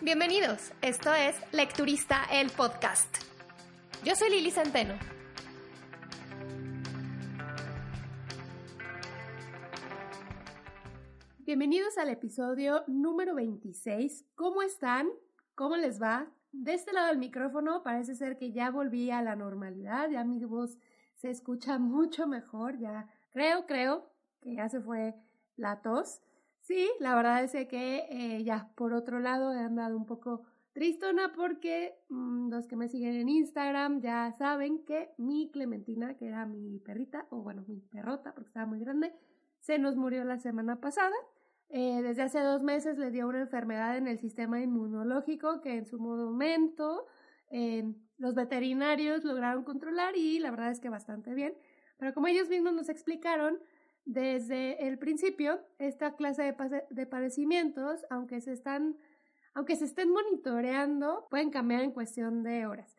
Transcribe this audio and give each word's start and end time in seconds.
Bienvenidos, 0.00 0.72
esto 0.82 1.12
es 1.14 1.36
Lecturista 1.52 2.24
el 2.32 2.50
podcast. 2.50 3.16
Yo 4.04 4.14
soy 4.16 4.30
Lili 4.30 4.50
Centeno. 4.50 4.94
Bienvenidos 11.38 11.98
al 11.98 12.10
episodio 12.10 12.84
número 12.86 13.34
26. 13.34 14.24
¿Cómo 14.34 14.62
están? 14.62 15.08
¿Cómo 15.54 15.76
les 15.76 16.00
va? 16.00 16.32
De 16.52 16.74
este 16.74 16.92
lado 16.92 17.08
del 17.08 17.18
micrófono 17.18 17.82
parece 17.82 18.14
ser 18.14 18.38
que 18.38 18.52
ya 18.52 18.70
volví 18.70 19.10
a 19.10 19.20
la 19.20 19.36
normalidad, 19.36 20.08
ya 20.10 20.24
mi 20.24 20.44
voz 20.44 20.78
se 21.14 21.30
escucha 21.30 21.78
mucho 21.80 22.26
mejor, 22.26 22.78
ya 22.78 23.08
creo, 23.30 23.66
creo 23.66 24.10
que 24.40 24.54
ya 24.54 24.68
se 24.68 24.80
fue 24.80 25.14
la 25.56 25.82
tos. 25.82 26.22
Sí, 26.60 26.88
la 27.00 27.14
verdad 27.14 27.42
es 27.42 27.52
que 27.68 28.06
eh, 28.10 28.44
ya 28.44 28.70
por 28.76 28.92
otro 28.92 29.18
lado 29.18 29.52
he 29.52 29.58
andado 29.58 29.96
un 29.96 30.06
poco 30.06 30.42
tristona 30.72 31.32
porque 31.32 31.98
mm, 32.08 32.50
los 32.50 32.66
que 32.66 32.76
me 32.76 32.88
siguen 32.88 33.14
en 33.14 33.28
Instagram 33.28 34.00
ya 34.00 34.32
saben 34.38 34.84
que 34.84 35.10
mi 35.18 35.50
Clementina, 35.50 36.16
que 36.16 36.26
era 36.26 36.46
mi 36.46 36.78
perrita, 36.78 37.26
o 37.30 37.42
bueno, 37.42 37.64
mi 37.66 37.80
perrota 37.80 38.34
porque 38.34 38.48
estaba 38.48 38.66
muy 38.66 38.80
grande, 38.80 39.12
se 39.60 39.78
nos 39.78 39.96
murió 39.96 40.24
la 40.24 40.38
semana 40.38 40.80
pasada. 40.80 41.14
Eh, 41.68 42.02
desde 42.02 42.22
hace 42.22 42.40
dos 42.40 42.62
meses 42.62 42.98
le 42.98 43.10
dio 43.10 43.28
una 43.28 43.40
enfermedad 43.40 43.96
en 43.96 44.08
el 44.08 44.18
sistema 44.18 44.60
inmunológico 44.60 45.60
que 45.60 45.76
en 45.76 45.86
su 45.86 46.00
momento 46.00 47.06
eh, 47.50 47.84
los 48.18 48.34
veterinarios 48.34 49.24
lograron 49.24 49.62
controlar 49.62 50.16
y 50.16 50.40
la 50.40 50.50
verdad 50.50 50.70
es 50.70 50.80
que 50.80 50.88
bastante 50.88 51.32
bien. 51.34 51.54
Pero 51.96 52.12
como 52.14 52.26
ellos 52.26 52.48
mismos 52.48 52.72
nos 52.74 52.88
explicaron, 52.88 53.58
desde 54.04 54.86
el 54.86 54.98
principio, 54.98 55.60
esta 55.78 56.16
clase 56.16 56.54
de, 56.90 57.06
padecimientos, 57.06 58.04
aunque 58.10 58.40
se, 58.40 58.52
están, 58.52 58.96
aunque 59.54 59.76
se 59.76 59.84
estén 59.84 60.10
monitoreando, 60.10 61.26
pueden 61.30 61.50
cambiar 61.50 61.82
en 61.82 61.92
cuestión 61.92 62.42
de 62.42 62.66
horas. 62.66 62.96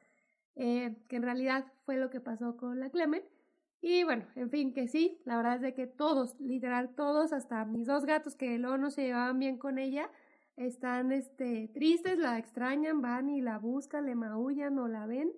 Eh, 0.55 0.95
que 1.07 1.15
en 1.15 1.23
realidad 1.23 1.65
fue 1.85 1.97
lo 1.97 2.09
que 2.09 2.19
pasó 2.19 2.57
con 2.57 2.79
la 2.79 2.89
Clement. 2.89 3.25
Y 3.81 4.03
bueno, 4.03 4.25
en 4.35 4.49
fin, 4.51 4.73
que 4.73 4.87
sí, 4.87 5.19
la 5.25 5.37
verdad 5.37 5.55
es 5.55 5.61
de 5.61 5.73
que 5.73 5.87
todos, 5.87 6.39
literal 6.39 6.93
todos, 6.93 7.33
hasta 7.33 7.65
mis 7.65 7.87
dos 7.87 8.05
gatos 8.05 8.35
que 8.35 8.59
luego 8.59 8.77
no 8.77 8.91
se 8.91 9.03
llevaban 9.03 9.39
bien 9.39 9.57
con 9.57 9.79
ella, 9.79 10.09
están 10.55 11.11
este, 11.11 11.69
tristes, 11.73 12.19
la 12.19 12.37
extrañan, 12.37 13.01
van 13.01 13.29
y 13.29 13.41
la 13.41 13.57
buscan, 13.57 14.05
le 14.05 14.13
maullan 14.15 14.77
o 14.77 14.87
la 14.87 15.07
ven. 15.07 15.31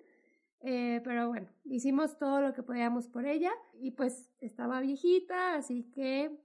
Eh, 0.66 1.02
pero 1.04 1.28
bueno, 1.28 1.46
hicimos 1.64 2.16
todo 2.16 2.40
lo 2.40 2.54
que 2.54 2.62
podíamos 2.62 3.06
por 3.06 3.26
ella 3.26 3.52
y 3.74 3.90
pues 3.90 4.30
estaba 4.40 4.80
viejita, 4.80 5.56
así 5.56 5.90
que 5.90 6.40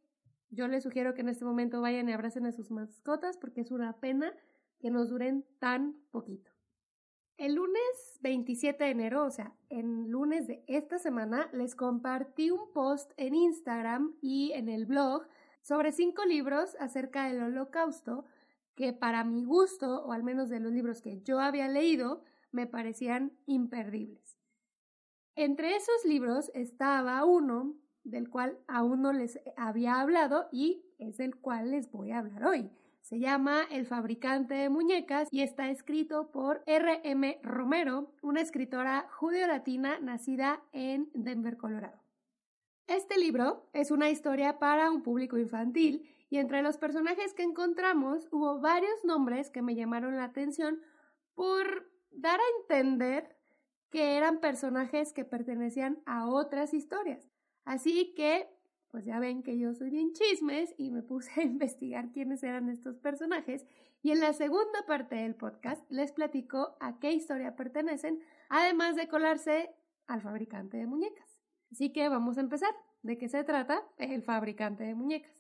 yo 0.50 0.68
les 0.68 0.84
sugiero 0.84 1.14
que 1.14 1.22
en 1.22 1.30
este 1.30 1.46
momento 1.46 1.80
vayan 1.80 2.10
y 2.10 2.12
abracen 2.12 2.46
a 2.46 2.52
sus 2.52 2.70
mascotas 2.70 3.38
porque 3.38 3.62
es 3.62 3.72
una 3.72 3.98
pena 4.02 4.34
que 4.82 4.92
nos 4.92 5.10
duren 5.10 5.46
tan 5.60 5.96
poquito. 6.12 6.52
El 7.38 7.56
lunes 7.56 8.20
27 8.20 8.84
de 8.84 8.90
enero, 8.90 9.24
o 9.24 9.32
sea, 9.32 9.56
en 9.70 10.12
lunes 10.12 10.48
de 10.48 10.66
esta 10.68 11.00
semana, 11.00 11.50
les 11.54 11.74
compartí 11.74 12.52
un 12.52 12.74
post 12.74 13.14
en 13.16 13.34
Instagram 13.34 14.18
y 14.22 14.52
en 14.52 14.68
el 14.68 14.86
blog 14.86 15.24
sobre 15.62 15.94
cinco 15.94 16.26
libros 16.26 16.76
acerca 16.82 17.28
del 17.28 17.42
holocausto 17.42 18.26
que 18.76 18.92
para 18.92 19.24
mi 19.24 19.46
gusto, 19.46 20.04
o 20.04 20.12
al 20.12 20.24
menos 20.24 20.50
de 20.50 20.60
los 20.60 20.74
libros 20.74 21.02
que 21.02 21.22
yo 21.22 21.40
había 21.40 21.70
leído, 21.70 22.22
me 22.52 22.68
parecían 22.68 23.34
imperdibles. 23.46 24.38
Entre 25.36 25.76
esos 25.76 26.06
libros 26.06 26.52
estaba 26.54 27.24
uno 27.26 27.76
del 28.04 28.30
cual 28.30 28.58
aún 28.68 29.02
no 29.02 29.14
les 29.14 29.40
había 29.56 30.00
hablado 30.02 30.50
y 30.52 30.84
es 30.98 31.18
del 31.18 31.36
cual 31.36 31.72
les 31.72 31.92
voy 31.92 32.12
a 32.12 32.20
hablar 32.20 32.46
hoy. 32.46 32.72
Se 33.02 33.20
llama 33.20 33.64
El 33.72 33.86
fabricante 33.86 34.54
de 34.54 34.70
muñecas 34.70 35.30
y 35.32 35.42
está 35.42 35.70
escrito 35.70 36.32
por 36.32 36.62
R. 36.66 37.02
M. 37.04 37.40
Romero, 37.42 38.14
una 38.22 38.42
escritora 38.42 39.08
judeo-latina 39.18 40.00
nacida 40.00 40.62
en 40.74 41.10
Denver, 41.14 41.58
Colorado. 41.58 42.04
Este 42.88 43.18
libro 43.18 43.70
es 43.74 43.92
una 43.92 44.10
historia 44.10 44.60
para 44.60 44.92
un 44.92 45.04
público 45.04 45.38
infantil 45.38 46.10
y 46.30 46.38
entre 46.38 46.62
los 46.62 46.78
personajes 46.78 47.34
que 47.34 47.44
encontramos 47.44 48.28
hubo 48.32 48.60
varios 48.60 49.04
nombres 49.06 49.50
que 49.50 49.62
me 49.62 49.76
llamaron 49.76 50.18
la 50.18 50.26
atención 50.26 50.82
por 51.34 51.90
dar 52.12 52.40
a 52.40 52.62
entender 52.62 53.38
que 53.90 54.18
eran 54.18 54.40
personajes 54.40 55.14
que 55.14 55.26
pertenecían 55.26 56.02
a 56.06 56.28
otras 56.28 56.74
historias. 56.74 57.28
Así 57.66 58.14
que, 58.16 58.50
pues 58.92 59.06
ya 59.06 59.20
ven 59.20 59.44
que 59.44 59.58
yo 59.58 59.74
soy 59.74 59.90
bien 59.90 60.14
chismes 60.14 60.74
y 60.78 60.92
me 60.92 61.04
puse 61.04 61.32
a 61.40 61.44
investigar 61.44 62.12
quiénes 62.12 62.44
eran 62.44 62.70
estos 62.70 62.98
personajes 62.98 63.66
y 64.02 64.12
en 64.12 64.22
la 64.22 64.34
segunda 64.34 64.86
parte 64.88 65.16
del 65.16 65.36
podcast 65.36 65.84
les 65.92 66.12
platico 66.12 66.78
a 66.80 67.00
qué 67.00 67.12
historia 67.12 67.56
pertenecen, 67.56 68.20
además 68.48 68.96
de 68.96 69.08
colarse 69.08 69.76
al 70.08 70.22
fabricante 70.22 70.78
de 70.78 70.88
muñecas. 70.88 71.40
Así 71.72 71.92
que 71.92 72.08
vamos 72.10 72.38
a 72.38 72.42
empezar. 72.42 72.74
¿De 73.02 73.18
qué 73.18 73.30
se 73.30 73.44
trata? 73.44 73.84
El 73.98 74.24
fabricante 74.24 74.84
de 74.84 74.96
muñecas. 74.96 75.39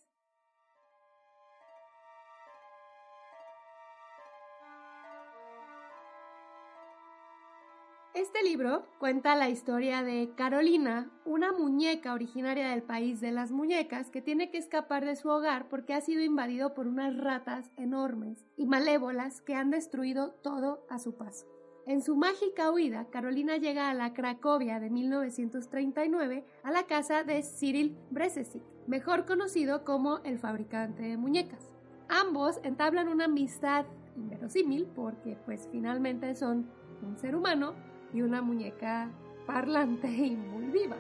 Este 8.32 8.48
libro 8.48 8.84
cuenta 9.00 9.36
la 9.36 9.50
historia 9.50 10.04
de 10.04 10.30
Carolina, 10.36 11.10
una 11.26 11.52
muñeca 11.52 12.14
originaria 12.14 12.70
del 12.70 12.84
país 12.84 13.20
de 13.22 13.32
las 13.32 13.52
muñecas 13.52 14.12
que 14.12 14.22
tiene 14.22 14.52
que 14.52 14.60
escapar 14.60 15.04
de 15.04 15.16
su 15.16 15.30
hogar 15.30 15.68
porque 15.68 15.96
ha 15.96 16.02
sido 16.02 16.22
invadido 16.22 16.76
por 16.76 16.86
unas 16.86 17.18
ratas 17.18 17.72
enormes 17.76 18.46
y 18.56 18.68
malévolas 18.68 19.42
que 19.42 19.56
han 19.56 19.72
destruido 19.72 20.34
todo 20.44 20.86
a 20.92 21.00
su 21.00 21.16
paso. 21.18 21.48
En 21.88 22.04
su 22.04 22.16
mágica 22.16 22.70
huida, 22.70 23.08
Carolina 23.10 23.58
llega 23.58 23.90
a 23.90 23.96
la 23.96 24.14
Cracovia 24.14 24.80
de 24.80 24.92
1939 24.92 26.46
a 26.62 26.72
la 26.72 26.84
casa 26.84 27.24
de 27.24 27.42
Cyril 27.42 27.98
Bresesic, 28.12 28.62
mejor 28.86 29.26
conocido 29.26 29.84
como 29.84 30.20
el 30.20 30.38
fabricante 30.38 31.02
de 31.02 31.18
muñecas. 31.18 31.72
Ambos 32.08 32.60
entablan 32.64 33.08
una 33.08 33.26
amistad 33.26 33.88
inverosímil 34.16 34.86
porque 34.86 35.36
pues 35.46 35.68
finalmente 35.72 36.36
son 36.36 36.70
un 37.02 37.18
ser 37.18 37.36
humano 37.36 37.89
y 38.14 38.22
una 38.22 38.42
muñeca 38.42 39.10
parlante 39.46 40.08
y 40.08 40.36
muy 40.36 40.66
viva. 40.66 40.98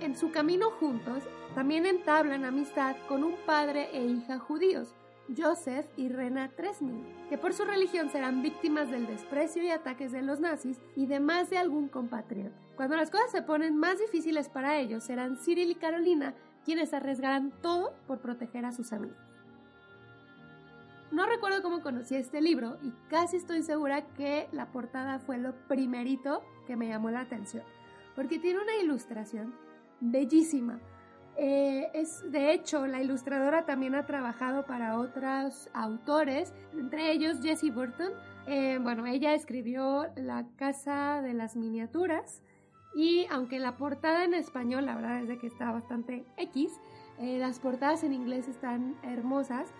En 0.00 0.16
su 0.16 0.30
camino 0.30 0.70
juntos, 0.70 1.22
también 1.54 1.86
entablan 1.86 2.44
amistad 2.44 2.96
con 3.08 3.24
un 3.24 3.34
padre 3.46 3.88
e 3.92 4.04
hija 4.04 4.38
judíos, 4.38 4.94
Joseph 5.34 5.86
y 5.96 6.08
Rena 6.08 6.50
Tresmin, 6.50 7.04
que 7.28 7.38
por 7.38 7.52
su 7.52 7.64
religión 7.64 8.10
serán 8.10 8.42
víctimas 8.42 8.90
del 8.90 9.06
desprecio 9.06 9.62
y 9.62 9.70
ataques 9.70 10.12
de 10.12 10.22
los 10.22 10.38
nazis 10.40 10.80
y 10.94 11.06
de 11.06 11.20
más 11.20 11.50
de 11.50 11.58
algún 11.58 11.88
compatriota. 11.88 12.56
Cuando 12.76 12.96
las 12.96 13.10
cosas 13.10 13.30
se 13.30 13.42
ponen 13.42 13.76
más 13.76 13.98
difíciles 13.98 14.48
para 14.48 14.78
ellos, 14.78 15.04
serán 15.04 15.36
Cyril 15.36 15.70
y 15.70 15.74
Carolina 15.76 16.34
quienes 16.64 16.92
arriesgarán 16.92 17.52
todo 17.62 17.94
por 18.06 18.20
proteger 18.20 18.64
a 18.64 18.72
sus 18.72 18.92
amigos. 18.92 19.25
No 21.12 21.26
recuerdo 21.26 21.62
cómo 21.62 21.82
conocí 21.82 22.16
este 22.16 22.40
libro 22.40 22.78
y 22.82 22.92
casi 23.08 23.36
estoy 23.36 23.62
segura 23.62 24.06
que 24.14 24.48
la 24.52 24.72
portada 24.72 25.18
fue 25.20 25.38
lo 25.38 25.54
primerito 25.68 26.42
que 26.66 26.76
me 26.76 26.88
llamó 26.88 27.10
la 27.10 27.20
atención, 27.20 27.62
porque 28.16 28.38
tiene 28.38 28.60
una 28.60 28.76
ilustración 28.76 29.54
bellísima. 30.00 30.80
Eh, 31.38 31.90
es, 31.94 32.30
de 32.32 32.52
hecho, 32.52 32.86
la 32.86 33.02
ilustradora 33.02 33.66
también 33.66 33.94
ha 33.94 34.06
trabajado 34.06 34.66
para 34.66 34.98
otros 34.98 35.68
autores, 35.74 36.52
entre 36.72 37.12
ellos 37.12 37.40
Jessie 37.40 37.70
Burton. 37.70 38.12
Eh, 38.46 38.78
bueno, 38.82 39.06
ella 39.06 39.34
escribió 39.34 40.06
La 40.16 40.46
Casa 40.56 41.20
de 41.22 41.34
las 41.34 41.56
Miniaturas 41.56 42.42
y 42.96 43.26
aunque 43.30 43.58
la 43.58 43.76
portada 43.76 44.24
en 44.24 44.34
español, 44.34 44.86
la 44.86 44.96
verdad 44.96 45.20
es 45.20 45.28
de 45.28 45.38
que 45.38 45.46
está 45.46 45.70
bastante 45.70 46.24
X, 46.38 46.72
eh, 47.18 47.38
las 47.38 47.60
portadas 47.60 48.02
en 48.02 48.12
inglés 48.12 48.48
están 48.48 48.96
hermosas 49.02 49.72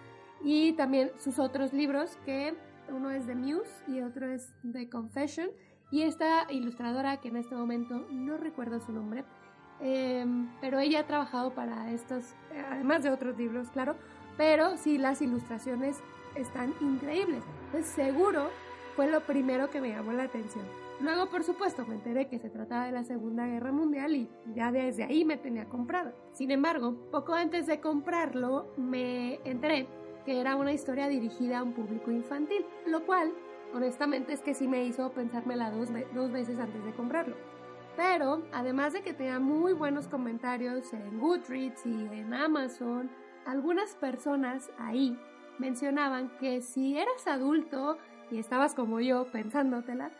y 0.46 0.74
también 0.74 1.10
sus 1.18 1.40
otros 1.40 1.72
libros 1.72 2.16
que 2.24 2.54
uno 2.88 3.10
es 3.10 3.26
de 3.26 3.34
Muse 3.34 3.68
y 3.88 4.00
otro 4.00 4.30
es 4.30 4.52
de 4.62 4.88
Confession. 4.88 5.50
Y 5.90 6.02
esta 6.02 6.46
ilustradora 6.50 7.16
que 7.16 7.28
en 7.28 7.36
este 7.36 7.56
momento 7.56 8.06
no 8.12 8.36
recuerdo 8.36 8.78
su 8.80 8.92
nombre 8.92 9.24
em, 9.80 10.48
pero 10.60 10.78
ella 10.78 11.00
ha 11.00 11.06
trabajado 11.06 11.52
para 11.52 11.92
estos 11.92 12.34
además 12.70 13.02
de 13.02 13.10
otros 13.10 13.36
libros 13.36 13.70
claro 13.70 13.96
pero 14.36 14.76
sí 14.76 14.98
las 14.98 15.20
ilustraciones 15.20 15.98
están 16.36 16.74
increíbles. 16.80 17.42
Pues 17.72 17.86
seguro 17.86 18.50
fue 18.94 19.10
lo 19.10 19.20
primero 19.22 19.68
que 19.70 19.80
me 19.80 19.88
llamó 19.88 20.12
la 20.12 20.24
atención. 20.24 20.64
Luego, 21.00 21.28
por 21.28 21.42
supuesto, 21.44 21.84
me 21.86 21.96
enteré 21.96 22.28
que 22.28 22.38
se 22.38 22.50
trataba 22.50 22.86
de 22.86 22.92
la 22.92 23.04
Segunda 23.04 23.46
Guerra 23.46 23.72
Mundial 23.72 24.14
y 24.14 24.28
ya 24.54 24.72
desde 24.72 25.04
ahí 25.04 25.24
me 25.24 25.36
tenía 25.36 25.66
comprado. 25.66 26.12
Sin 26.32 26.50
embargo, 26.50 26.94
poco 27.10 27.34
antes 27.34 27.66
de 27.66 27.80
comprarlo, 27.80 28.72
me 28.76 29.40
enteré 29.44 29.86
que 30.26 30.40
era 30.40 30.56
una 30.56 30.72
historia 30.72 31.08
dirigida 31.08 31.60
a 31.60 31.62
un 31.62 31.72
público 31.72 32.10
infantil, 32.10 32.66
lo 32.84 33.06
cual, 33.06 33.32
honestamente, 33.72 34.32
es 34.32 34.42
que 34.42 34.54
sí 34.54 34.66
me 34.66 34.84
hizo 34.84 35.12
pensármela 35.12 35.70
dos, 35.70 35.88
dos 36.12 36.32
veces 36.32 36.58
antes 36.58 36.84
de 36.84 36.92
comprarlo. 36.92 37.36
Pero, 37.96 38.42
además 38.52 38.92
de 38.92 39.02
que 39.02 39.14
tenía 39.14 39.38
muy 39.38 39.72
buenos 39.72 40.08
comentarios 40.08 40.92
en 40.92 41.20
Goodreads 41.20 41.86
y 41.86 42.08
en 42.12 42.34
Amazon, 42.34 43.08
algunas 43.46 43.94
personas 43.94 44.68
ahí 44.78 45.16
mencionaban 45.58 46.36
que 46.38 46.60
si 46.60 46.98
eras 46.98 47.26
adulto 47.26 47.96
y 48.30 48.38
estabas 48.38 48.74
como 48.74 49.00
yo 49.00 49.26
pensándotela, 49.30 50.10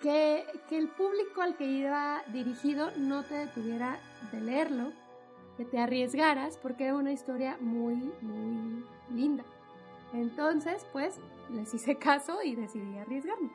que, 0.00 0.44
que 0.68 0.78
el 0.78 0.88
público 0.88 1.42
al 1.42 1.56
que 1.56 1.66
iba 1.66 2.22
dirigido 2.32 2.90
no 2.96 3.24
te 3.24 3.34
detuviera 3.34 3.98
de 4.30 4.40
leerlo, 4.40 4.92
que 5.56 5.64
te 5.64 5.78
arriesgaras 5.78 6.56
porque 6.58 6.84
era 6.84 6.94
una 6.94 7.12
historia 7.12 7.58
muy, 7.60 7.96
muy 8.22 8.84
linda. 9.10 9.44
Entonces, 10.12 10.86
pues, 10.92 11.20
les 11.50 11.72
hice 11.74 11.96
caso 11.98 12.42
y 12.42 12.54
decidí 12.54 12.98
arriesgarme. 12.98 13.50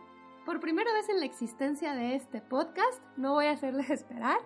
Por 0.46 0.60
primera 0.60 0.92
vez 0.94 1.08
en 1.10 1.20
la 1.20 1.26
existencia 1.26 1.94
de 1.94 2.16
este 2.16 2.42
podcast, 2.42 3.02
no 3.16 3.34
voy 3.34 3.46
a 3.46 3.52
hacerles 3.52 3.90
esperar 3.92 4.40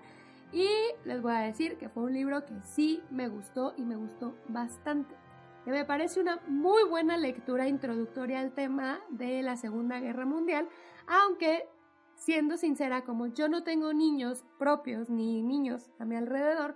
y 0.52 0.68
les 1.06 1.22
voy 1.22 1.34
a 1.34 1.40
decir 1.40 1.78
que 1.78 1.90
fue 1.90 2.04
un 2.04 2.14
libro 2.14 2.46
que 2.46 2.54
sí 2.64 3.02
me 3.10 3.28
gustó 3.28 3.74
y 3.78 3.84
me 3.84 3.96
gustó 3.96 4.36
bastante. 4.48 5.16
Que 5.64 5.72
me 5.72 5.86
parece 5.86 6.20
una 6.20 6.40
muy 6.48 6.84
buena 6.84 7.18
lectura 7.18 7.68
introductoria 7.68 8.40
al 8.40 8.54
tema 8.54 9.00
de 9.10 9.42
la 9.42 9.58
Segunda 9.58 10.00
Guerra 10.00 10.26
Mundial, 10.26 10.68
aunque 11.08 11.68
siendo 12.16 12.58
sincera, 12.58 13.04
como 13.04 13.28
yo 13.28 13.50
no 13.50 13.64
tengo 13.64 13.94
niños 13.94 14.46
propios 14.60 15.10
ni 15.10 15.42
niños 15.42 15.90
a 16.00 16.06
mi 16.06 16.16
alrededor, 16.16 16.76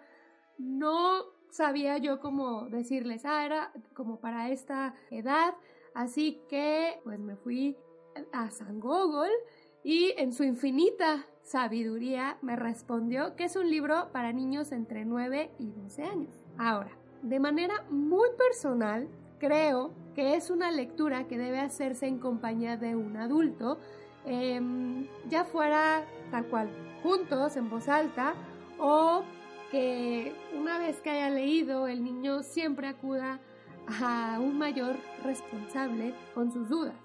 no 0.57 1.23
sabía 1.49 1.97
yo 1.97 2.19
cómo 2.19 2.69
decirles, 2.69 3.25
ah, 3.25 3.45
era 3.45 3.71
como 3.93 4.19
para 4.19 4.49
esta 4.49 4.93
edad, 5.11 5.55
así 5.93 6.41
que 6.49 6.99
pues 7.03 7.19
me 7.19 7.35
fui 7.35 7.77
a 8.31 8.49
San 8.51 8.79
Google 8.79 9.31
y 9.83 10.13
en 10.17 10.33
su 10.33 10.43
infinita 10.43 11.25
sabiduría 11.41 12.37
me 12.41 12.55
respondió 12.55 13.35
que 13.35 13.45
es 13.45 13.55
un 13.55 13.69
libro 13.69 14.09
para 14.11 14.31
niños 14.33 14.71
entre 14.71 15.05
9 15.05 15.51
y 15.57 15.71
12 15.71 16.03
años. 16.03 16.43
Ahora, 16.57 16.91
de 17.23 17.39
manera 17.39 17.85
muy 17.89 18.29
personal, 18.37 19.07
creo 19.39 19.91
que 20.13 20.35
es 20.35 20.49
una 20.49 20.71
lectura 20.71 21.27
que 21.27 21.37
debe 21.37 21.59
hacerse 21.59 22.07
en 22.07 22.19
compañía 22.19 22.77
de 22.77 22.95
un 22.95 23.17
adulto, 23.17 23.79
em, 24.25 25.07
ya 25.27 25.45
fuera 25.45 26.05
tal 26.29 26.45
cual, 26.47 26.69
juntos, 27.01 27.55
en 27.55 27.69
voz 27.69 27.87
alta, 27.87 28.35
o 28.77 29.23
que 29.71 30.35
una 30.57 30.79
vez 30.79 30.99
que 31.01 31.09
haya 31.09 31.29
leído 31.29 31.87
el 31.87 32.03
niño 32.03 32.43
siempre 32.43 32.87
acuda 32.87 33.39
a 34.01 34.39
un 34.39 34.57
mayor 34.57 34.97
responsable 35.23 36.13
con 36.33 36.51
sus 36.51 36.69
dudas. 36.69 36.95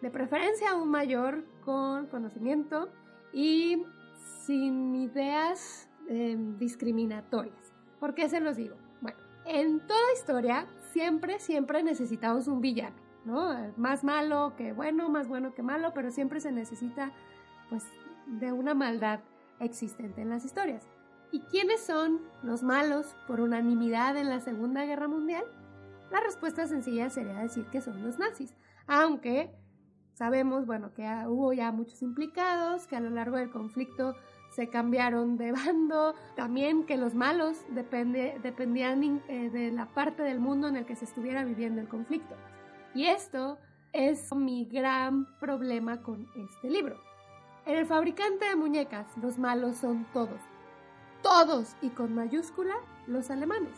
De 0.00 0.10
preferencia 0.10 0.70
a 0.70 0.74
un 0.76 0.88
mayor 0.90 1.44
con 1.64 2.06
conocimiento 2.06 2.88
y 3.32 3.84
sin 4.44 4.94
ideas 4.94 5.88
em, 6.08 6.58
discriminatorias. 6.58 7.72
¿Por 8.00 8.14
qué 8.14 8.28
se 8.28 8.40
los 8.40 8.56
digo? 8.56 8.76
Bueno, 9.00 9.18
en 9.46 9.80
toda 9.80 10.12
historia 10.12 10.66
siempre, 10.92 11.40
siempre 11.40 11.82
necesitamos 11.82 12.48
un 12.48 12.60
villano, 12.60 12.96
¿no? 13.24 13.72
Más 13.76 14.04
malo 14.04 14.54
que 14.56 14.72
bueno, 14.72 15.08
más 15.08 15.26
bueno 15.26 15.54
que 15.54 15.62
malo, 15.62 15.92
pero 15.94 16.10
siempre 16.10 16.40
se 16.40 16.52
necesita, 16.52 17.12
pues, 17.70 17.84
de 18.26 18.52
una 18.52 18.74
maldad 18.74 19.20
existente 19.60 20.20
en 20.20 20.30
las 20.30 20.44
historias. 20.44 20.93
¿Y 21.34 21.40
quiénes 21.40 21.84
son 21.84 22.20
los 22.44 22.62
malos 22.62 23.16
por 23.26 23.40
unanimidad 23.40 24.16
en 24.16 24.30
la 24.30 24.38
Segunda 24.38 24.84
Guerra 24.84 25.08
Mundial? 25.08 25.42
La 26.12 26.20
respuesta 26.20 26.68
sencilla 26.68 27.10
sería 27.10 27.40
decir 27.40 27.66
que 27.72 27.80
son 27.80 28.04
los 28.04 28.20
nazis, 28.20 28.54
aunque 28.86 29.52
sabemos, 30.12 30.64
bueno, 30.64 30.94
que 30.94 31.02
hubo 31.26 31.52
ya 31.52 31.72
muchos 31.72 32.02
implicados, 32.02 32.86
que 32.86 32.94
a 32.94 33.00
lo 33.00 33.10
largo 33.10 33.36
del 33.36 33.50
conflicto 33.50 34.14
se 34.54 34.68
cambiaron 34.68 35.36
de 35.36 35.50
bando, 35.50 36.14
también 36.36 36.86
que 36.86 36.96
los 36.96 37.16
malos 37.16 37.58
dependían 37.70 39.20
eh, 39.26 39.50
de 39.50 39.72
la 39.72 39.86
parte 39.86 40.22
del 40.22 40.38
mundo 40.38 40.68
en 40.68 40.76
el 40.76 40.86
que 40.86 40.94
se 40.94 41.04
estuviera 41.04 41.42
viviendo 41.42 41.80
el 41.80 41.88
conflicto. 41.88 42.36
Y 42.94 43.06
esto 43.06 43.58
es 43.92 44.32
mi 44.32 44.66
gran 44.66 45.26
problema 45.40 46.00
con 46.00 46.28
este 46.36 46.70
libro. 46.70 46.96
En 47.66 47.76
el 47.76 47.86
fabricante 47.86 48.44
de 48.44 48.54
muñecas, 48.54 49.06
los 49.16 49.36
malos 49.36 49.78
son 49.78 50.06
todos, 50.12 50.40
todos 51.24 51.74
y 51.80 51.88
con 51.88 52.14
mayúscula 52.14 52.74
los 53.06 53.30
alemanes. 53.30 53.72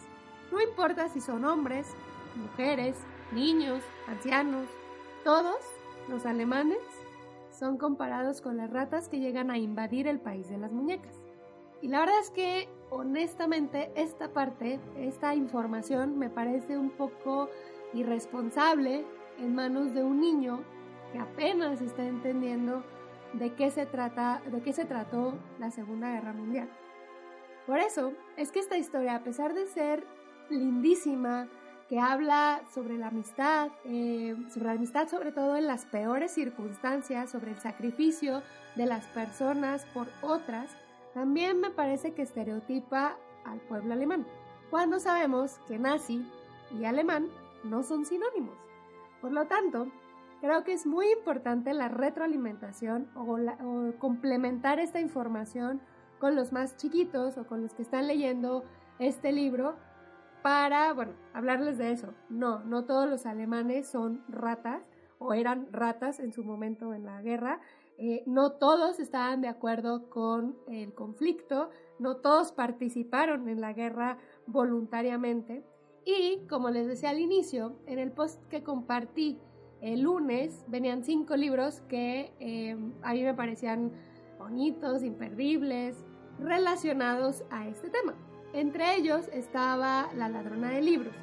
No 0.51 0.61
importa 0.61 1.09
si 1.09 1.21
son 1.21 1.45
hombres, 1.45 1.87
mujeres, 2.35 2.97
niños, 3.33 3.83
ancianos, 4.09 4.67
todos 5.25 5.57
los 6.09 6.27
alemanes 6.27 6.79
son 7.51 7.79
comparados 7.79 8.41
con 8.41 8.57
las 8.57 8.71
ratas 8.71 9.09
que 9.09 9.21
llegan 9.21 9.51
a 9.53 9.59
invadir 9.59 10.09
el 10.09 10.19
país 10.19 10.49
de 10.49 10.59
las 10.59 10.73
muñecas. 10.73 11.15
Y 11.81 11.89
la 11.89 12.01
verdad 12.01 12.19
es 12.21 12.31
que 12.31 12.69
honestamente 12.91 13.93
esta 13.95 14.29
parte, 14.33 14.81
esta 14.99 15.35
información 15.37 16.19
me 16.19 16.31
parece 16.31 16.77
un 16.77 16.91
poco 16.91 17.49
irresponsable 17.95 19.05
en 19.39 19.55
manos 19.55 19.95
de 19.95 20.03
un 20.03 20.21
niño 20.21 20.65
que 21.13 21.21
apenas 21.21 21.81
está 21.81 22.05
entendiendo 22.05 22.83
de 23.35 23.55
qué 23.55 23.71
se 23.71 23.87
trata, 23.87 24.43
de 24.51 24.61
qué 24.63 24.73
se 24.73 24.85
trató 24.85 25.35
la 25.61 25.71
Segunda 25.71 26.11
Guerra 26.11 26.33
Mundial. 26.33 26.69
Por 27.67 27.79
eso 27.79 28.13
es 28.37 28.53
que 28.53 28.61
esta 28.61 28.79
historia, 28.79 29.17
a 29.17 29.25
pesar 29.25 29.53
de 29.55 29.67
ser 29.67 30.07
lindísima, 30.51 31.49
que 31.89 32.01
habla 32.01 32.63
sobre 32.73 32.97
la 32.99 33.09
amistad, 33.09 33.71
eh, 33.85 34.37
sobre 34.51 34.67
la 34.67 34.73
amistad 34.73 35.09
sobre 35.09 35.33
todo 35.33 35.57
en 35.57 35.67
las 35.67 35.85
peores 35.85 36.33
circunstancias, 36.33 37.31
sobre 37.31 37.53
el 37.53 37.61
sacrificio 37.61 38.43
de 38.75 38.87
las 38.87 39.07
personas 39.09 39.85
por 39.87 40.09
otras, 40.23 40.77
también 41.15 41.61
me 41.61 41.71
parece 41.71 42.13
que 42.13 42.23
estereotipa 42.23 43.17
al 43.45 43.61
pueblo 43.61 43.93
alemán, 43.93 44.27
cuando 44.71 44.99
sabemos 44.99 45.59
que 45.69 45.79
nazi 45.79 46.27
y 46.73 46.85
alemán 46.85 47.29
no 47.63 47.83
son 47.85 48.05
sinónimos. 48.05 48.57
Por 49.21 49.33
lo 49.33 49.47
tanto, 49.47 49.87
creo 50.41 50.65
que 50.65 50.73
es 50.73 50.87
muy 50.87 51.11
importante 51.13 51.73
la 51.73 51.89
retroalimentación 51.89 53.09
o, 53.15 53.39
o 53.65 53.99
complementar 53.99 54.81
esta 54.81 55.01
información 55.01 55.81
con 56.19 56.35
los 56.35 56.53
más 56.53 56.77
chiquitos 56.77 57.39
o 57.39 57.47
con 57.47 57.63
los 57.63 57.75
que 57.75 57.83
están 57.83 58.07
leyendo 58.07 58.65
este 58.99 59.33
libro 59.33 59.77
para, 60.43 60.93
bueno, 60.93 61.13
hablarles 61.35 61.79
de 61.79 61.93
eso. 61.93 62.15
No, 62.29 62.61
no 62.61 62.85
todos 62.85 63.09
los 63.09 63.27
alemanes 63.27 63.89
son 63.89 64.23
ratas 64.29 64.83
o 65.19 65.35
eran 65.35 65.67
ratas 65.73 66.21
en 66.21 66.33
su 66.33 66.45
momento 66.45 66.95
en 66.95 67.05
la 67.05 67.21
guerra. 67.23 67.61
Eh, 67.99 68.23
no 68.27 68.53
todos 68.53 69.01
estaban 69.01 69.41
de 69.41 69.49
acuerdo 69.49 70.11
con 70.11 70.57
el 70.69 70.93
conflicto, 70.95 71.71
no 71.99 72.17
todos 72.17 72.53
participaron 72.53 73.49
en 73.49 73.61
la 73.61 73.73
guerra 73.73 74.19
voluntariamente. 74.47 75.65
Y 76.05 76.47
como 76.49 76.71
les 76.71 76.87
decía 76.87 77.11
al 77.11 77.19
inicio, 77.19 77.81
en 77.87 77.99
el 77.99 78.13
post 78.13 78.41
que 78.49 78.63
compartí 78.63 79.41
el 79.81 80.03
lunes 80.03 80.65
venían 80.69 81.03
cinco 81.05 81.37
libros 81.37 81.81
que 81.89 82.33
eh, 82.39 82.77
a 83.03 83.13
mí 83.13 83.23
me 83.23 83.35
parecían 83.35 83.93
bonitos, 84.47 85.03
imperdibles, 85.03 85.97
relacionados 86.39 87.43
a 87.51 87.67
este 87.67 87.91
tema. 87.91 88.15
Entre 88.53 88.95
ellos 88.95 89.29
estaba 89.33 90.09
La 90.15 90.29
ladrona 90.29 90.71
de 90.71 90.83
libros. 90.83 91.15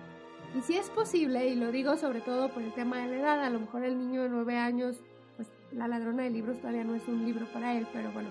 Y 0.57 0.61
si 0.61 0.75
es 0.75 0.89
posible, 0.89 1.47
y 1.47 1.55
lo 1.55 1.71
digo 1.71 1.95
sobre 1.95 2.19
todo 2.19 2.53
por 2.53 2.61
el 2.61 2.73
tema 2.73 2.97
de 2.97 3.07
la 3.07 3.15
edad, 3.15 3.43
a 3.45 3.49
lo 3.49 3.61
mejor 3.61 3.85
el 3.85 3.97
niño 3.97 4.23
de 4.23 4.29
nueve 4.29 4.57
años, 4.57 5.01
pues 5.37 5.47
La 5.71 5.87
ladrona 5.87 6.23
de 6.23 6.31
libros 6.31 6.59
todavía 6.59 6.83
no 6.83 6.95
es 6.95 7.07
un 7.07 7.23
libro 7.25 7.45
para 7.53 7.73
él, 7.77 7.87
pero 7.93 8.11
bueno, 8.11 8.29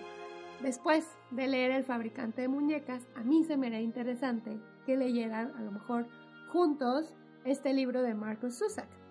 después 0.61 1.09
de 1.31 1.49
leer 1.49 1.71
El 1.71 1.85
fabricante 1.85 2.43
de 2.43 2.49
muñecas, 2.49 3.09
a 3.17 3.23
mí 3.23 3.45
se 3.45 3.57
me 3.57 3.69
era 3.69 3.81
interesante 3.81 4.61
que 4.85 4.99
leyeran 4.99 5.53
a 5.57 5.63
lo 5.63 5.73
mejor 5.73 6.07
juntos 6.53 7.15
este 7.47 7.73
libro 7.73 8.03
de 8.03 8.15
Marcus 8.15 8.59
Zusak. 8.59 9.02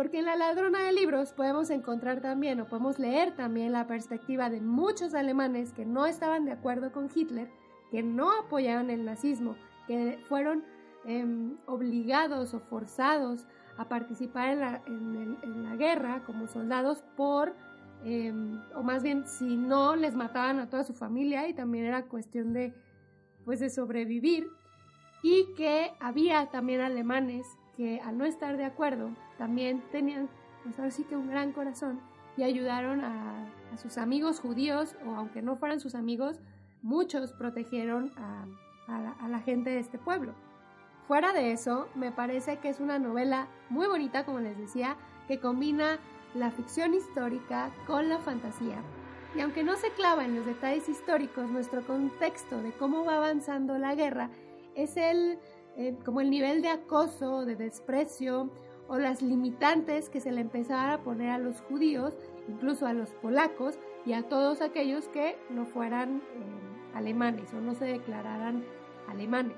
Porque 0.00 0.20
en 0.20 0.24
La 0.24 0.34
ladrona 0.34 0.84
de 0.84 0.94
libros 0.94 1.34
podemos 1.34 1.68
encontrar 1.68 2.22
también 2.22 2.58
o 2.58 2.66
podemos 2.66 2.98
leer 2.98 3.36
también 3.36 3.72
la 3.72 3.86
perspectiva 3.86 4.48
de 4.48 4.62
muchos 4.62 5.12
alemanes 5.12 5.74
que 5.74 5.84
no 5.84 6.06
estaban 6.06 6.46
de 6.46 6.52
acuerdo 6.52 6.90
con 6.90 7.10
Hitler, 7.14 7.50
que 7.90 8.02
no 8.02 8.32
apoyaron 8.32 8.88
el 8.88 9.04
nazismo, 9.04 9.56
que 9.86 10.18
fueron 10.26 10.64
em, 11.04 11.58
obligados 11.66 12.54
o 12.54 12.60
forzados 12.60 13.46
a 13.76 13.90
participar 13.90 14.80
en 14.86 15.64
la, 15.64 15.76
guerra 15.76 16.22
como 16.24 16.46
soldados 16.46 17.04
por, 17.14 17.54
em, 18.02 18.58
o 18.74 18.82
más 18.82 19.02
bien 19.02 19.26
si 19.26 19.58
no 19.58 19.96
les 19.96 20.14
mataban 20.14 20.60
a 20.60 20.70
toda 20.70 20.82
su 20.82 20.94
familia 20.94 21.46
y 21.46 21.52
también 21.52 21.84
era 21.84 22.06
cuestión 22.06 22.54
de, 22.54 22.72
pues 23.44 23.60
de 23.60 23.68
sobrevivir. 23.68 24.48
Y 25.22 25.52
que 25.58 25.92
había 26.00 26.46
también 26.46 26.80
alemanes 26.80 27.46
que 27.80 27.98
al 28.02 28.18
no 28.18 28.26
estar 28.26 28.58
de 28.58 28.66
acuerdo 28.66 29.08
también 29.38 29.82
tenían, 29.90 30.28
pues 30.64 30.78
ahora 30.78 30.90
sí 30.90 31.02
que 31.04 31.16
un 31.16 31.28
gran 31.30 31.52
corazón 31.52 31.98
y 32.36 32.42
ayudaron 32.42 33.00
a, 33.02 33.50
sus 33.78 33.96
amigos 33.96 34.38
judíos, 34.38 34.96
o 35.06 35.14
aunque 35.14 35.40
no 35.40 35.56
fueran 35.56 35.80
sus 35.80 35.94
amigos, 35.94 36.40
muchos 36.82 37.32
protegieron 37.32 38.12
a, 38.18 38.44
a 39.18 39.28
la 39.28 39.40
gente 39.40 39.70
de 39.70 39.78
este 39.78 39.96
pueblo. 39.96 40.34
Fuera 41.08 41.32
de 41.32 41.52
eso, 41.52 41.88
me 41.94 42.12
parece 42.12 42.58
que 42.58 42.68
es 42.68 42.80
una 42.80 42.98
novela 42.98 43.48
muy 43.70 43.86
bonita, 43.86 44.26
como 44.26 44.40
les 44.40 44.58
decía, 44.58 44.98
que 45.26 45.40
combina 45.40 45.98
la 46.34 46.50
ficción 46.50 46.92
histórica 46.92 47.70
con 47.86 48.10
la 48.10 48.18
fantasía. 48.18 48.82
Y 49.34 49.40
aunque 49.40 49.62
no 49.62 49.76
se 49.76 49.90
clava 49.92 50.26
en 50.26 50.36
los 50.36 50.44
detalles 50.44 50.86
históricos, 50.86 51.48
nuestro 51.48 51.86
contexto 51.86 52.60
de 52.60 52.72
cómo 52.72 53.06
va 53.06 53.16
avanzando 53.16 53.78
la 53.78 53.94
guerra 53.94 54.28
es 54.74 54.98
el 54.98 55.38
eh, 55.76 55.96
como 56.04 56.20
el 56.20 56.30
nivel 56.30 56.62
de 56.62 56.68
acoso, 56.68 57.44
de 57.44 57.56
desprecio 57.56 58.50
o 58.88 58.98
las 58.98 59.22
limitantes 59.22 60.08
que 60.08 60.20
se 60.20 60.32
le 60.32 60.40
empezaban 60.40 60.90
a 60.90 61.02
poner 61.02 61.30
a 61.30 61.38
los 61.38 61.60
judíos, 61.60 62.16
incluso 62.48 62.86
a 62.86 62.92
los 62.92 63.10
polacos 63.10 63.78
y 64.04 64.14
a 64.14 64.28
todos 64.28 64.60
aquellos 64.62 65.08
que 65.08 65.38
no 65.48 65.64
fueran 65.64 66.18
eh, 66.18 66.96
alemanes 66.96 67.54
o 67.54 67.60
no 67.60 67.74
se 67.74 67.84
declararan 67.84 68.64
alemanes. 69.08 69.56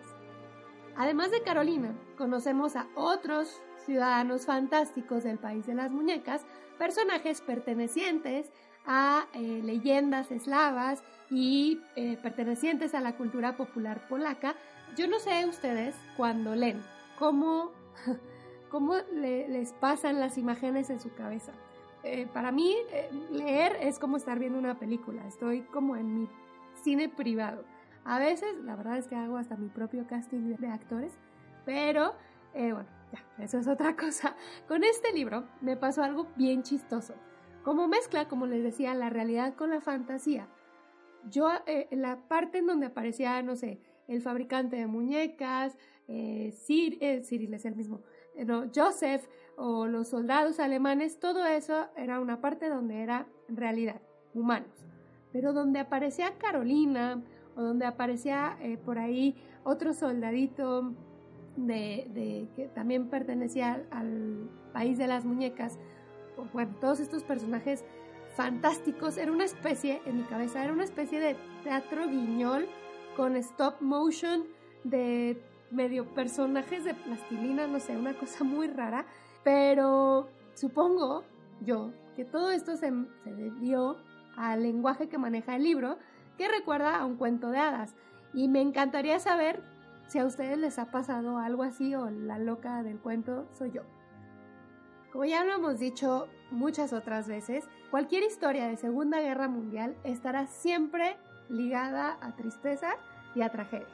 Además 0.97 1.31
de 1.31 1.43
Carolina, 1.43 1.95
conocemos 2.19 2.77
a 2.77 2.87
otros 2.95 3.63
ciudadanos 3.87 4.45
fantásticos 4.45 5.25
del 5.25 5.39
país 5.39 5.67
de 5.67 5.75
las 5.75 5.91
muñecas, 5.91 6.45
personajes 6.79 7.41
pertenecientes 7.41 8.53
a 8.85 9.27
eh, 9.33 9.63
leyendas 9.65 10.31
eslavas 10.31 11.03
y 11.31 11.81
pertenecientes 12.23 12.95
a 12.95 13.01
la 13.01 13.17
cultura 13.17 13.57
popular 13.57 14.07
polaca. 14.09 14.55
Yo 14.97 15.07
no 15.09 15.19
sé 15.19 15.47
ustedes 15.47 15.95
cuando 16.17 16.55
leen 16.55 16.83
cómo, 17.19 17.73
cómo 18.71 18.97
les 19.15 19.73
pasan 19.73 20.21
las 20.21 20.37
imágenes 20.37 20.91
en 20.91 21.01
su 21.01 21.15
cabeza. 21.15 21.53
Eh, 22.03 22.27
para 22.33 22.53
mí 22.53 22.77
leer 23.31 23.77
es 23.81 23.99
como 23.99 24.17
estar 24.17 24.39
viendo 24.39 24.59
una 24.59 24.79
película, 24.79 25.27
estoy 25.27 25.63
como 25.63 25.97
en 25.97 26.15
mi 26.15 26.29
cine 26.83 27.09
privado. 27.09 27.65
A 28.05 28.19
veces, 28.19 28.57
la 28.65 28.75
verdad 28.75 28.99
es 28.99 29.07
que 29.07 29.15
hago 29.15 29.37
hasta 29.37 29.57
mi 29.57 29.69
propio 29.69 30.07
casting 30.09 30.57
de 30.57 30.69
actores, 30.69 31.13
pero 31.65 32.15
bueno, 32.53 32.87
ya, 33.13 33.45
eso 33.45 33.59
es 33.59 33.69
otra 33.69 33.97
cosa. 33.97 34.37
Con 34.69 34.85
este 34.85 35.13
libro 35.13 35.45
me 35.61 35.77
pasó 35.77 36.03
algo 36.03 36.27
bien 36.37 36.63
chistoso. 36.63 37.15
Como 37.63 37.87
mezcla, 37.87 38.27
como 38.27 38.47
les 38.47 38.63
decía, 38.63 38.95
la 38.95 39.09
realidad 39.09 39.55
con 39.55 39.71
la 39.71 39.81
fantasía. 39.81 40.49
Yo, 41.31 41.49
eh, 41.67 41.87
la 41.93 42.17
parte 42.17 42.59
en 42.59 42.67
donde 42.67 42.87
aparecía, 42.87 43.41
no 43.43 43.55
sé, 43.55 43.79
el 44.13 44.23
fabricante 44.23 44.77
de 44.77 44.87
muñecas, 44.87 45.77
eh, 46.09 46.53
eh 47.01 47.23
Cyril 47.25 47.55
es 47.55 47.65
el 47.65 47.77
mismo, 47.77 48.03
eh, 48.35 48.45
no, 48.45 48.71
Joseph 48.75 49.27
o 49.57 49.87
los 49.87 50.09
soldados 50.09 50.61
alemanes, 50.61 51.19
todo 51.19 51.45
eso 51.47 51.87
era 51.97 52.21
una 52.21 52.41
parte 52.41 52.69
donde 52.69 53.03
era 53.03 53.27
realidad, 53.49 54.01
humanos. 54.35 54.87
Pero 55.33 55.53
donde 55.53 55.79
aparecía 55.79 56.37
Carolina 56.39 57.23
o 57.57 57.63
donde 57.63 57.87
aparecía 57.87 58.59
por 58.85 58.99
ahí 58.99 59.35
otro 59.65 59.95
soldadito 59.95 60.95
de, 61.57 62.49
que 62.57 62.69
también 62.69 63.09
pertenecía 63.09 63.85
al 63.91 64.51
país 64.73 64.99
de 64.99 65.07
las 65.07 65.25
muñecas, 65.25 65.79
bueno, 66.53 66.75
todos 66.81 67.01
estos 67.01 67.25
personajes 67.25 67.85
fantásticos, 68.37 69.19
era 69.19 69.31
una 69.31 69.45
especie, 69.45 70.01
en 70.07 70.19
mi 70.19 70.23
cabeza, 70.25 70.65
era 70.65 70.73
una 70.73 70.85
especie 70.85 71.21
de 71.21 71.37
teatro 71.63 72.09
guiñol 72.09 72.67
con 73.17 73.37
stop 73.37 73.81
motion 73.81 74.45
de 74.85 75.43
medio 75.71 76.15
personajes 76.15 76.85
de 76.85 76.95
plastilina, 76.95 77.67
no 77.67 77.81
sé, 77.81 77.97
una 77.97 78.15
cosa 78.15 78.45
muy 78.45 78.69
rara, 78.69 79.07
pero 79.43 80.29
supongo 80.55 81.25
yo 81.61 81.93
que 82.17 82.25
todo 82.25 82.51
esto 82.51 82.77
se, 82.77 82.93
debió 83.25 83.97
al 84.37 84.63
lenguaje 84.63 85.09
que 85.09 85.19
maneja 85.19 85.57
el 85.57 85.65
libro, 85.65 85.99
que 86.37 86.49
recuerda 86.49 86.99
a 86.99 87.07
un 87.07 87.17
cuento 87.17 87.51
de 87.51 87.59
hadas. 87.59 87.95
Y 88.35 88.49
me 88.49 88.61
encantaría 88.61 89.19
saber 89.19 89.63
si 90.07 90.19
a 90.19 90.27
ustedes 90.27 90.59
les 90.59 90.79
ha 90.79 90.91
pasado 90.91 91.39
algo 91.39 91.63
así 91.63 91.95
o 91.95 92.11
la 92.11 92.39
loca 92.39 92.83
del 92.83 92.99
cuento 92.99 93.49
soy 93.53 93.73
yo. 93.73 93.83
Como 95.13 95.25
ya 95.27 95.45
lo 95.45 95.55
hemos 95.55 95.79
dicho 95.79 96.29
muchas 96.51 96.93
otras 96.95 97.29
veces, 97.29 97.69
cualquier 97.91 98.23
historia 98.23 98.67
de 98.67 98.77
Segunda 98.77 99.21
Guerra 99.21 99.49
Mundial 99.49 99.95
estará 100.05 100.47
siempre 100.47 101.17
ligada 101.53 102.19
a 102.21 102.35
tristeza 102.35 102.95
y 103.35 103.43
a 103.43 103.51
tragedias. 103.51 103.89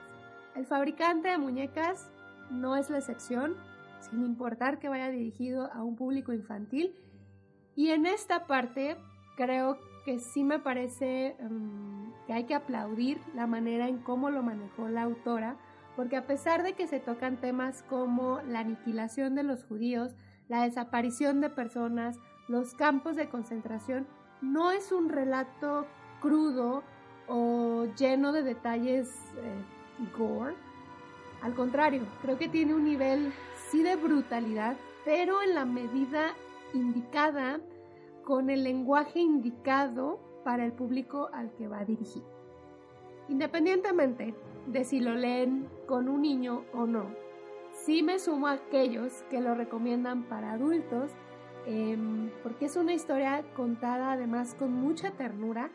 El 0.55 0.65
fabricante 0.65 1.29
de 1.29 1.39
muñecas 1.39 2.11
no 2.51 2.77
es 2.77 2.89
la 2.89 2.99
excepción, 2.99 3.57
sin 4.01 4.25
importar 4.25 4.79
que 4.79 4.89
vaya 4.89 5.11
dirigido 5.11 5.71
a 5.73 5.83
un 5.83 5.97
público 5.97 6.33
infantil. 6.33 6.95
Y 7.77 7.91
en 7.91 8.07
esta 8.07 8.47
parte 8.47 8.97
creo 9.37 9.79
que 10.05 10.19
sí 10.21 10.43
me 10.45 10.59
parece 10.59 11.37
mm, 11.41 12.27
que 12.27 12.33
hay 12.33 12.45
que 12.45 12.55
aplaudir 12.55 13.21
la 13.35 13.47
manera 13.47 13.89
en 13.89 13.99
cómo 13.99 14.31
lo 14.31 14.43
manejó 14.43 14.89
la 14.89 15.03
autora, 15.03 15.57
porque 15.97 16.17
a 16.17 16.27
pesar 16.27 16.63
de 16.63 16.75
que 16.75 16.87
se 16.87 17.01
tocan 17.01 17.41
temas 17.41 17.83
como 17.83 18.41
la 18.43 18.61
aniquilación 18.61 19.35
de 19.35 19.43
los 19.43 19.65
judíos, 19.65 20.15
la 20.49 20.63
desaparición 20.63 21.41
de 21.41 21.51
personas, 21.51 22.19
los 22.49 22.75
campos 22.75 23.17
de 23.17 23.29
concentración, 23.29 24.07
no 24.41 24.71
es 24.71 24.93
un 24.93 25.09
relato 25.09 25.87
crudo 26.21 26.83
o 27.29 27.87
lleno 27.97 28.33
de 28.33 28.43
detalles 28.43 29.09
eh, 29.37 30.17
gore. 30.17 30.55
Al 31.43 31.55
contrario, 31.55 32.03
creo 32.23 32.39
que 32.39 32.49
tiene 32.49 32.75
un 32.75 32.85
nivel 32.85 33.33
sí 33.71 33.83
de 33.83 33.97
brutalidad, 33.97 34.77
pero 35.05 35.43
en 35.43 35.55
la 35.55 35.65
medida 35.65 36.35
indicada, 36.75 37.61
con 38.25 38.51
el 38.51 38.65
lenguaje 38.65 39.21
indicado 39.21 40.21
para 40.45 40.65
el 40.65 40.73
público 40.73 41.31
al 41.33 41.51
que 41.53 41.69
va 41.69 41.85
dirigido. 41.85 42.27
Independientemente 43.29 44.35
de 44.67 44.85
si 44.85 45.01
lo 45.01 45.15
leen 45.15 45.69
con 45.87 46.09
un 46.09 46.23
niño 46.23 46.65
o 46.75 46.87
no, 46.87 47.07
sí 47.73 48.03
me 48.03 48.19
sumo 48.19 48.47
a 48.47 48.53
aquellos 48.53 49.23
que 49.31 49.41
lo 49.41 49.55
recomiendan 49.55 50.25
para 50.25 50.53
adultos, 50.53 51.13
em, 51.67 52.31
porque 52.43 52.67
es 52.67 52.77
una 52.77 52.93
historia 52.93 53.45
contada 53.55 54.13
además 54.13 54.55
con 54.55 54.73
mucha 54.73 55.11
ternura, 55.13 55.71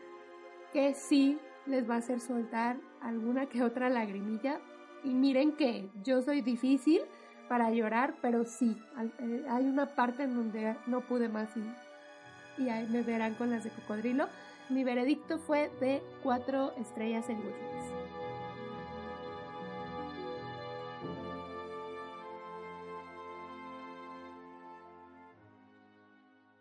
que 0.72 0.94
sí 0.94 1.38
les 1.66 1.88
va 1.88 1.94
a 1.94 1.98
hacer 1.98 2.20
soltar 2.20 2.76
alguna 3.00 3.46
que 3.46 3.62
otra 3.62 3.88
lagrimilla. 3.88 4.60
Y 5.02 5.10
miren 5.14 5.52
que 5.52 5.90
yo 6.02 6.22
soy 6.22 6.40
difícil 6.40 7.02
para 7.48 7.70
llorar, 7.70 8.14
pero 8.22 8.44
sí, 8.44 8.76
eh, 9.20 9.44
hay 9.48 9.64
una 9.64 9.94
parte 9.94 10.22
en 10.22 10.34
donde 10.34 10.76
no 10.86 11.02
pude 11.02 11.28
más 11.28 11.50
y, 11.56 12.62
y 12.62 12.68
ahí 12.68 12.86
me 12.88 13.02
verán 13.02 13.34
con 13.34 13.50
las 13.50 13.64
de 13.64 13.70
cocodrilo. 13.70 14.26
Mi 14.70 14.82
veredicto 14.82 15.38
fue 15.38 15.70
de 15.80 16.02
cuatro 16.22 16.72
estrellas 16.78 17.28
en 17.28 17.36
Goodreads. 17.36 18.04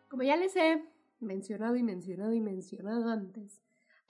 Como 0.09 0.21
ya 0.21 0.35
les 0.35 0.55
he 0.57 0.83
mencionado 1.21 1.75
y 1.75 1.81
mencionado 1.81 2.33
y 2.33 2.41
mencionado 2.41 3.09
antes, 3.09 3.62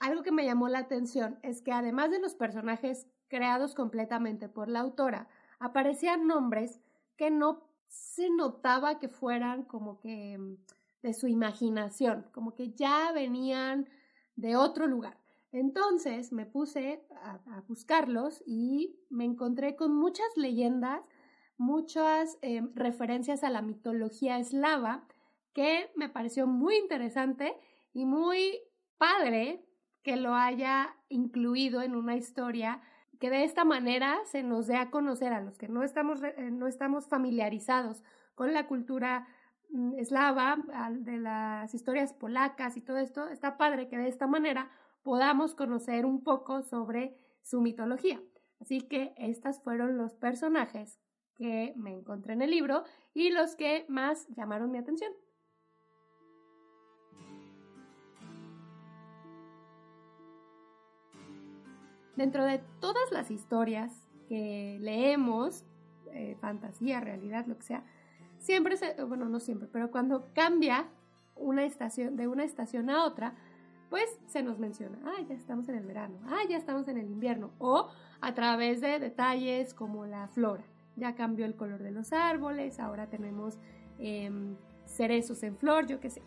algo 0.04 0.22
que 0.22 0.32
me 0.32 0.44
llamó 0.44 0.68
la 0.68 0.80
atención 0.80 1.38
es 1.42 1.62
que 1.62 1.72
además 1.72 2.10
de 2.10 2.20
los 2.20 2.34
personajes 2.34 3.06
creados 3.28 3.74
completamente 3.74 4.48
por 4.48 4.68
la 4.68 4.80
autora, 4.80 5.28
aparecían 5.58 6.26
nombres 6.26 6.80
que 7.16 7.30
no 7.30 7.66
se 7.88 8.28
notaba 8.30 8.98
que 8.98 9.08
fueran 9.08 9.64
como 9.64 10.00
que 10.00 10.36
mm, 10.36 10.56
de 11.02 11.14
su 11.14 11.26
imaginación, 11.26 12.26
como 12.32 12.54
que 12.54 12.72
ya 12.72 13.12
venían 13.12 13.88
de 14.36 14.56
otro 14.56 14.86
lugar. 14.86 15.18
Entonces 15.52 16.32
me 16.32 16.46
puse 16.46 17.06
a, 17.22 17.62
buscarlos 17.68 18.42
y 18.44 18.98
me 19.08 19.24
encontré 19.24 19.76
con 19.76 19.94
muchas 19.94 20.26
leyendas, 20.36 21.00
muchas 21.56 22.38
em, 22.42 22.72
referencias 22.74 23.44
a 23.44 23.50
la 23.50 23.62
mitología 23.62 24.38
eslava 24.38 25.06
que 25.52 25.90
me 25.94 26.08
pareció 26.08 26.46
muy 26.46 26.76
interesante 26.76 27.56
y 27.92 28.04
muy 28.04 28.58
padre 28.98 29.64
que 30.04 30.16
lo 30.16 30.34
haya 30.34 30.94
incluido 31.08 31.82
en 31.82 31.96
una 31.96 32.14
historia 32.14 32.80
que 33.18 33.30
de 33.30 33.42
esta 33.42 33.64
manera 33.64 34.18
se 34.26 34.42
nos 34.42 34.66
dé 34.66 34.76
a 34.76 34.90
conocer 34.90 35.32
a 35.32 35.40
los 35.40 35.56
que 35.56 35.66
no 35.66 35.82
estamos, 35.82 36.22
eh, 36.22 36.50
no 36.52 36.66
estamos 36.68 37.08
familiarizados 37.08 38.02
con 38.34 38.52
la 38.52 38.66
cultura 38.66 39.26
mm, 39.70 39.94
eslava, 39.98 40.58
de 40.90 41.18
las 41.18 41.74
historias 41.74 42.12
polacas 42.12 42.76
y 42.76 42.82
todo 42.82 42.98
esto, 42.98 43.28
está 43.28 43.56
padre 43.56 43.88
que 43.88 43.96
de 43.96 44.08
esta 44.08 44.26
manera 44.26 44.70
podamos 45.02 45.54
conocer 45.54 46.04
un 46.04 46.22
poco 46.22 46.62
sobre 46.62 47.16
su 47.42 47.60
mitología. 47.60 48.20
Así 48.60 48.82
que 48.82 49.14
estos 49.16 49.60
fueron 49.60 49.96
los 49.96 50.14
personajes 50.14 51.00
que 51.34 51.72
me 51.76 51.92
encontré 51.92 52.34
en 52.34 52.42
el 52.42 52.50
libro 52.50 52.84
y 53.14 53.30
los 53.30 53.56
que 53.56 53.86
más 53.88 54.28
llamaron 54.28 54.70
mi 54.70 54.78
atención. 54.78 55.12
Dentro 62.16 62.44
de 62.44 62.60
todas 62.80 63.10
las 63.12 63.30
historias 63.30 63.92
que 64.28 64.78
leemos, 64.80 65.64
eh, 66.12 66.36
fantasía, 66.40 67.00
realidad, 67.00 67.46
lo 67.46 67.56
que 67.56 67.64
sea, 67.64 67.84
siempre 68.38 68.76
se, 68.76 69.02
bueno, 69.04 69.28
no 69.28 69.40
siempre, 69.40 69.68
pero 69.70 69.90
cuando 69.90 70.28
cambia 70.34 70.86
una 71.36 71.64
estación, 71.64 72.16
de 72.16 72.28
una 72.28 72.44
estación 72.44 72.90
a 72.90 73.04
otra, 73.04 73.34
pues 73.90 74.18
se 74.26 74.42
nos 74.42 74.58
menciona, 74.58 74.98
ah, 75.04 75.22
ya 75.28 75.34
estamos 75.34 75.68
en 75.68 75.76
el 75.76 75.86
verano, 75.86 76.18
ah, 76.26 76.42
ya 76.48 76.56
estamos 76.56 76.88
en 76.88 76.98
el 76.98 77.10
invierno, 77.10 77.52
o 77.58 77.88
a 78.20 78.34
través 78.34 78.80
de 78.80 78.98
detalles 78.98 79.74
como 79.74 80.06
la 80.06 80.28
flora, 80.28 80.64
ya 80.96 81.14
cambió 81.14 81.46
el 81.46 81.56
color 81.56 81.82
de 81.82 81.90
los 81.90 82.12
árboles, 82.12 82.80
ahora 82.80 83.08
tenemos 83.08 83.58
em, 83.98 84.56
cerezos 84.86 85.42
en 85.42 85.56
flor, 85.56 85.86
yo 85.86 86.00
qué 86.00 86.10
sé. 86.10 86.22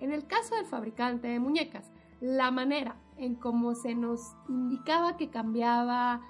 En 0.00 0.12
el 0.12 0.26
caso 0.26 0.56
del 0.56 0.66
fabricante 0.66 1.28
de 1.28 1.40
muñecas, 1.40 1.90
la 2.20 2.50
manera 2.50 2.96
en 3.16 3.34
cómo 3.34 3.74
se 3.74 3.94
nos 3.94 4.34
indicaba 4.48 5.16
que 5.16 5.30
cambiaba 5.30 6.20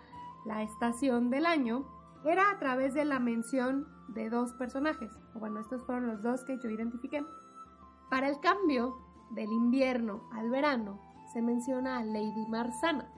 la 0.47 0.63
estación 0.63 1.31
del 1.31 1.47
año 1.47 1.85
era 2.25 2.51
a 2.51 2.59
través 2.59 2.95
de 2.95 3.05
la 3.05 3.19
mención 3.19 3.87
de 4.09 4.31
dos 4.31 4.53
personajes. 4.55 5.11
Bueno, 5.35 5.61
estos 5.61 5.85
fueron 5.85 6.07
los 6.07 6.23
dos 6.23 6.45
que 6.45 6.59
yo 6.59 6.69
identifiqué. 6.69 7.25
Para 8.11 8.29
el 8.29 8.41
cambio 8.41 8.97
del 9.31 9.51
invierno 9.53 10.29
al 10.33 10.51
verano 10.51 11.01
se 11.33 11.43
menciona 11.43 11.99
a 11.99 12.05
Lady 12.05 12.47
Marsana. 12.49 13.09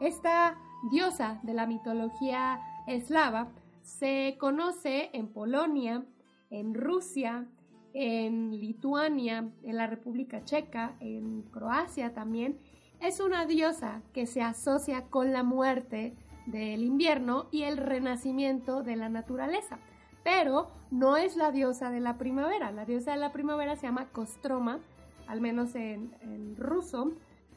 Esta 0.00 0.56
diosa 0.90 1.40
de 1.42 1.54
la 1.54 1.66
mitología 1.66 2.60
eslava 2.86 3.48
se 3.82 4.36
conoce 4.40 5.10
en 5.12 5.28
Polonia, 5.28 6.04
en 6.48 6.74
Rusia, 6.74 7.46
en 7.94 8.58
Lituania, 8.60 9.48
en 9.62 9.76
la 9.76 9.86
República 9.86 10.44
Checa, 10.44 10.94
en 11.00 11.42
Croacia 11.42 12.14
también. 12.14 12.58
Es 13.00 13.20
una 13.20 13.46
diosa 13.46 14.02
que 14.12 14.26
se 14.26 14.42
asocia 14.42 15.06
con 15.06 15.32
la 15.32 15.42
muerte 15.42 16.14
del 16.46 16.82
invierno 16.82 17.46
y 17.50 17.62
el 17.62 17.76
renacimiento 17.76 18.82
de 18.82 18.96
la 18.96 19.08
naturaleza. 19.08 19.78
Pero 20.22 20.70
no 20.90 21.16
es 21.16 21.36
la 21.36 21.50
diosa 21.50 21.90
de 21.90 22.00
la 22.00 22.18
primavera. 22.18 22.72
La 22.72 22.84
diosa 22.84 23.12
de 23.12 23.16
la 23.16 23.32
primavera 23.32 23.76
se 23.76 23.86
llama 23.86 24.08
Kostroma, 24.08 24.80
al 25.26 25.40
menos 25.40 25.74
en, 25.74 26.14
en 26.20 26.56
ruso. 26.56 27.12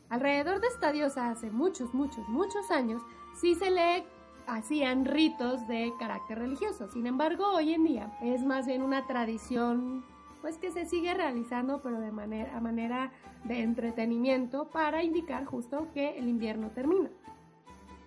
Alrededor 0.10 0.62
de 0.62 0.68
esta 0.68 0.92
diosa 0.92 1.30
hace 1.30 1.52
muchos, 1.52 1.94
muchos, 1.94 2.28
muchos 2.30 2.72
años 2.72 3.02
sí 3.40 3.56
se 3.56 3.72
le 3.72 4.06
hacían 4.48 5.06
ritos 5.06 5.68
de 5.68 5.94
carácter 6.00 6.40
religioso. 6.40 6.88
Sin 6.88 7.08
embargo, 7.08 7.46
hoy 7.54 7.74
en 7.74 7.84
día 7.84 8.18
es 8.22 8.44
más 8.44 8.66
bien 8.66 8.82
una 8.82 9.06
tradición 9.08 10.06
pues 10.44 10.58
que 10.58 10.72
se 10.72 10.86
sigue 10.86 11.14
realizando 11.14 11.82
pero 11.82 12.02
de 12.02 12.12
manera, 12.12 12.56
a 12.58 12.60
manera 12.60 13.14
de 13.46 13.62
entretenimiento 13.62 14.70
para 14.70 15.02
indicar 15.02 15.46
justo 15.46 15.88
que 15.94 16.18
el 16.18 16.28
invierno 16.28 16.70
termina. 16.72 17.10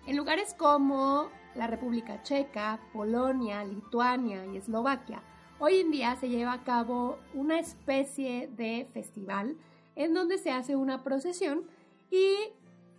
En 0.05 0.15
lugares 0.15 0.53
como 0.53 1.29
la 1.55 1.65
República 1.65 2.21
Checa, 2.21 2.79
Polonia, 2.93 3.65
Lituania 3.65 4.45
y 4.45 4.55
Eslovaquia, 4.55 5.23
hoy 5.57 5.77
en 5.77 5.89
día 5.89 6.15
se 6.15 6.29
lleva 6.29 6.53
a 6.53 6.63
cabo 6.63 7.17
una 7.33 7.57
especie 7.57 8.47
de 8.55 8.87
festival 8.93 9.57
en 9.95 10.13
donde 10.13 10.37
se 10.37 10.51
hace 10.51 10.75
una 10.75 11.03
procesión 11.03 11.63
y 12.11 12.35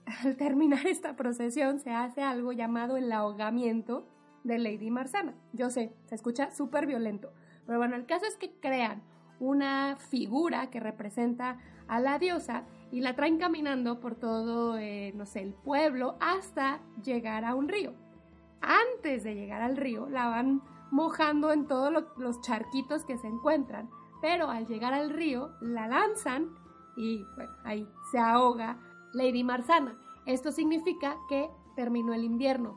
al 0.24 0.36
terminar 0.36 0.84
esta 0.88 1.14
procesión 1.14 1.78
se 1.78 1.92
hace 1.92 2.22
algo 2.22 2.50
llamado 2.50 2.96
el 2.96 3.12
ahogamiento 3.12 4.04
de 4.42 4.58
Lady 4.58 4.90
Marsana. 4.90 5.34
Yo 5.52 5.70
sé, 5.70 5.92
se 6.06 6.16
escucha 6.16 6.50
súper 6.50 6.86
violento, 6.86 7.32
pero 7.66 7.78
bueno, 7.78 7.94
el 7.94 8.04
caso 8.04 8.26
es 8.26 8.36
que 8.36 8.50
crean 8.50 9.00
una 9.40 9.96
figura 9.96 10.70
que 10.70 10.80
representa 10.80 11.58
a 11.86 12.00
la 12.00 12.18
diosa 12.18 12.64
y 12.90 13.00
la 13.00 13.14
traen 13.14 13.38
caminando 13.38 14.00
por 14.00 14.14
todo, 14.14 14.78
eh, 14.78 15.12
no 15.14 15.26
sé, 15.26 15.42
el 15.42 15.52
pueblo 15.52 16.16
hasta 16.20 16.80
llegar 17.02 17.44
a 17.44 17.54
un 17.54 17.68
río. 17.68 17.92
Antes 18.60 19.24
de 19.24 19.34
llegar 19.34 19.62
al 19.62 19.76
río, 19.76 20.08
la 20.08 20.28
van 20.28 20.62
mojando 20.90 21.52
en 21.52 21.66
todos 21.66 21.92
los 22.16 22.40
charquitos 22.40 23.04
que 23.04 23.18
se 23.18 23.26
encuentran, 23.26 23.90
pero 24.20 24.48
al 24.48 24.66
llegar 24.66 24.94
al 24.94 25.10
río, 25.10 25.50
la 25.60 25.86
lanzan 25.86 26.48
y 26.96 27.24
ahí 27.64 27.86
se 28.10 28.18
ahoga 28.18 28.78
Lady 29.12 29.44
Marsana. 29.44 29.96
Esto 30.26 30.50
significa 30.50 31.16
que 31.28 31.48
terminó 31.76 32.14
el 32.14 32.24
invierno, 32.24 32.76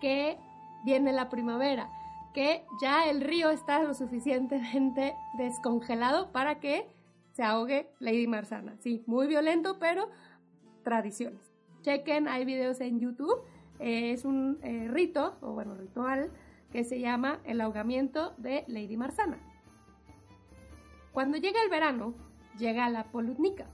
que 0.00 0.38
viene 0.84 1.12
la 1.12 1.28
primavera, 1.28 1.90
que 2.32 2.64
ya 2.80 3.08
el 3.08 3.20
río 3.20 3.50
está 3.50 3.82
lo 3.82 3.94
suficientemente 3.94 5.14
descongelado 5.38 6.32
para 6.32 6.60
que 6.60 6.88
se 7.32 7.42
ahogue 7.42 7.90
Lady 7.98 8.26
Marsana. 8.26 8.76
Sí, 8.80 9.02
muy 9.06 9.26
violento, 9.26 9.78
pero 9.78 10.08
tradiciones. 10.82 11.52
Chequen, 11.82 12.28
hay 12.28 12.44
videos 12.44 12.80
en 12.80 13.00
YouTube. 13.00 13.42
Eh, 13.78 14.12
es 14.12 14.24
un 14.24 14.58
eh, 14.62 14.88
rito, 14.88 15.38
o 15.40 15.52
bueno, 15.52 15.74
ritual, 15.74 16.30
que 16.70 16.84
se 16.84 17.00
llama 17.00 17.40
el 17.44 17.60
ahogamiento 17.60 18.34
de 18.36 18.64
Lady 18.68 18.96
Marsana. 18.96 19.38
Cuando 21.12 21.38
llega 21.38 21.62
el 21.62 21.70
verano, 21.70 22.14
llega 22.58 22.88
la 22.90 23.04
polutnica. 23.04 23.66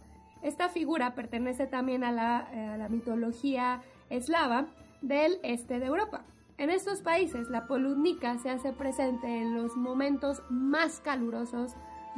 Esta 0.42 0.68
figura 0.68 1.14
pertenece 1.14 1.66
también 1.66 2.04
a 2.04 2.12
la, 2.12 2.48
eh, 2.52 2.66
a 2.68 2.76
la 2.76 2.88
mitología 2.88 3.82
eslava 4.10 4.66
del 5.02 5.38
este 5.42 5.80
de 5.80 5.86
Europa. 5.86 6.24
En 6.58 6.70
estos 6.70 7.02
países, 7.02 7.50
la 7.50 7.66
poludnica 7.66 8.38
se 8.38 8.48
hace 8.48 8.72
presente 8.72 9.26
en 9.26 9.54
los 9.54 9.76
momentos 9.76 10.42
más 10.48 11.00
calurosos 11.00 11.74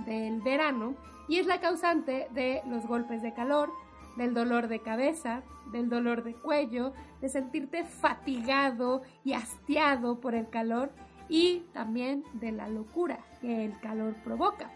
del 0.07 0.41
verano 0.43 0.95
y 1.27 1.39
es 1.39 1.47
la 1.47 1.61
causante 1.61 2.29
de 2.33 2.63
los 2.69 2.87
golpes 2.87 3.21
de 3.21 3.35
calor, 3.35 3.73
del 4.17 4.35
dolor 4.35 4.69
de 4.69 4.81
cabeza, 4.81 5.43
del 5.73 5.89
dolor 5.89 6.23
de 6.23 6.35
cuello, 6.35 6.93
de 7.21 7.29
sentirte 7.29 7.83
fatigado 7.85 9.03
y 9.25 9.33
hastiado 9.33 10.21
por 10.21 10.37
el 10.37 10.49
calor 10.49 10.93
y 11.29 11.65
también 11.73 12.23
de 12.35 12.53
la 12.53 12.69
locura 12.69 13.19
que 13.41 13.65
el 13.65 13.79
calor 13.81 14.15
provoca. 14.23 14.71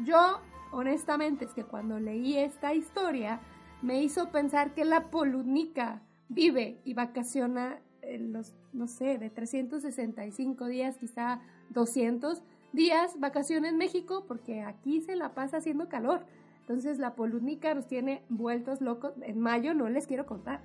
Yo, 0.00 0.40
honestamente, 0.70 1.46
es 1.46 1.54
que 1.54 1.64
cuando 1.64 1.98
leí 1.98 2.36
esta 2.36 2.74
historia 2.74 3.40
me 3.80 4.02
hizo 4.02 4.30
pensar 4.30 4.74
que 4.74 4.84
la 4.84 5.04
poludnica 5.04 6.02
vive 6.28 6.82
y 6.84 6.92
vacaciona 6.92 7.78
los, 8.18 8.54
no 8.72 8.86
sé, 8.86 9.18
de 9.18 9.30
365 9.30 10.66
días, 10.66 10.96
quizá 10.98 11.40
200 11.70 12.42
días 12.72 13.18
vacaciones 13.18 13.72
en 13.72 13.78
México, 13.78 14.24
porque 14.26 14.62
aquí 14.62 15.00
se 15.00 15.16
la 15.16 15.34
pasa 15.34 15.58
haciendo 15.58 15.88
calor. 15.88 16.26
Entonces 16.60 16.98
la 16.98 17.14
polúnica 17.14 17.74
nos 17.74 17.86
tiene 17.86 18.22
vueltos 18.28 18.80
locos. 18.80 19.14
En 19.22 19.40
mayo 19.40 19.74
no 19.74 19.88
les 19.88 20.06
quiero 20.06 20.26
contar. 20.26 20.62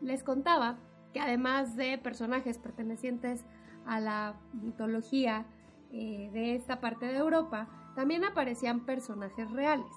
Les 0.00 0.22
contaba 0.22 0.78
que 1.12 1.20
además 1.20 1.76
de 1.76 1.98
personajes 1.98 2.58
pertenecientes 2.58 3.44
a 3.86 4.00
la 4.00 4.40
mitología 4.54 5.46
eh, 5.92 6.30
de 6.32 6.54
esta 6.54 6.80
parte 6.80 7.06
de 7.06 7.18
Europa, 7.18 7.68
también 7.94 8.24
aparecían 8.24 8.84
personajes 8.84 9.50
reales. 9.50 9.92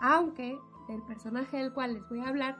Aunque 0.00 0.56
el 0.88 1.02
personaje 1.02 1.58
del 1.58 1.72
cual 1.72 1.94
les 1.94 2.08
voy 2.08 2.20
a 2.20 2.28
hablar 2.28 2.56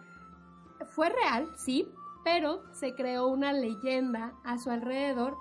fue 0.87 1.09
real, 1.09 1.49
sí, 1.57 1.89
pero 2.25 2.63
se 2.73 2.95
creó 2.95 3.29
una 3.29 3.53
leyenda 3.53 4.35
a 4.45 4.59
su 4.59 4.71
alrededor 4.71 5.37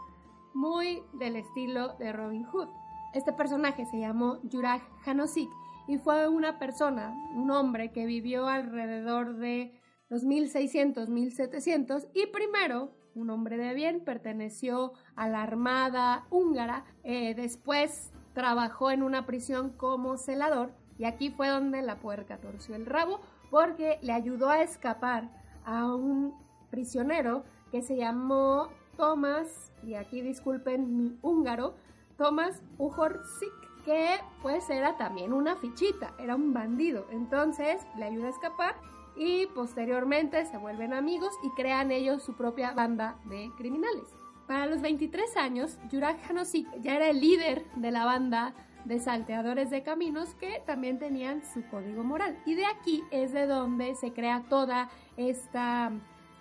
muy 0.54 1.04
del 1.14 1.36
estilo 1.36 1.96
de 1.98 2.12
Robin 2.12 2.44
Hood. 2.46 2.70
Este 3.14 3.34
personaje 3.34 3.86
se 3.86 4.00
llamó 4.00 4.40
Juraj 4.50 4.82
Hanosik 5.06 5.50
y 5.88 5.98
fue 5.98 6.28
una 6.28 6.60
persona, 6.60 7.14
un 7.36 7.52
hombre 7.52 7.92
que 7.92 8.06
vivió 8.06 8.48
alrededor 8.48 9.36
de 9.36 9.80
los 10.10 10.24
1600, 10.24 11.10
1700 11.10 12.08
y 12.14 12.28
primero, 12.28 12.92
un 13.16 13.30
hombre 13.30 13.58
de 13.58 13.74
bien, 13.74 14.04
perteneció 14.04 14.94
a 15.16 15.28
la 15.28 15.42
armada 15.42 16.26
húngara, 16.30 16.86
eh, 17.04 17.34
después 17.36 18.12
trabajó 18.34 18.92
en 18.92 19.04
una 19.04 19.26
prisión 19.26 19.72
como 19.72 20.18
celador 20.18 20.74
y 20.98 21.06
aquí 21.06 21.30
fue 21.30 21.50
donde 21.50 21.82
la 21.82 22.00
puerca 22.00 22.38
torció 22.38 22.76
el 22.76 22.86
rabo 22.86 23.20
porque 23.50 24.00
le 24.02 24.14
ayudó 24.14 24.50
a 24.50 24.62
escapar 24.62 25.30
a 25.66 25.94
un 25.94 26.34
prisionero 26.72 27.44
que 27.72 27.84
se 27.84 27.96
llamó 27.96 28.70
Thomas, 28.98 29.72
y 29.84 29.94
aquí 29.94 30.22
disculpen 30.22 30.98
mi 30.98 31.18
húngaro, 31.22 31.76
Thomas 32.18 32.62
Ujorsik, 32.78 33.54
que 33.86 34.20
pues 34.42 34.70
era 34.70 34.98
también 34.98 35.34
una 35.34 35.56
fichita, 35.56 36.14
era 36.20 36.36
un 36.36 36.54
bandido. 36.54 37.08
Entonces 37.12 37.86
le 37.98 38.06
ayuda 38.06 38.28
a 38.28 38.32
escapar 38.32 38.76
y 39.16 39.48
posteriormente 39.48 40.46
se 40.46 40.58
vuelven 40.58 40.94
amigos 40.94 41.34
y 41.44 41.50
crean 41.52 41.92
ellos 41.92 42.24
su 42.24 42.34
propia 42.36 42.72
banda 42.74 43.18
de 43.26 43.50
criminales. 43.58 44.08
Para 44.48 44.66
los 44.66 44.82
23 44.82 45.38
años, 45.38 45.78
Jurak 45.90 46.30
Hanosik 46.30 46.68
ya 46.82 46.96
era 46.96 47.10
el 47.10 47.22
líder 47.22 47.66
de 47.76 47.92
la 47.92 48.06
banda 48.06 48.54
de 48.86 49.00
salteadores 49.00 49.70
de 49.70 49.84
caminos 49.84 50.34
que 50.36 50.62
también 50.66 51.00
tenían 51.00 51.42
su 51.54 51.64
código 51.68 52.04
moral. 52.04 52.38
Y 52.46 52.56
de 52.56 52.66
aquí 52.66 53.04
es 53.12 53.32
de 53.32 53.48
donde 53.48 53.96
se 53.96 54.12
crea 54.12 54.44
toda 54.50 54.90
esta 55.18 55.92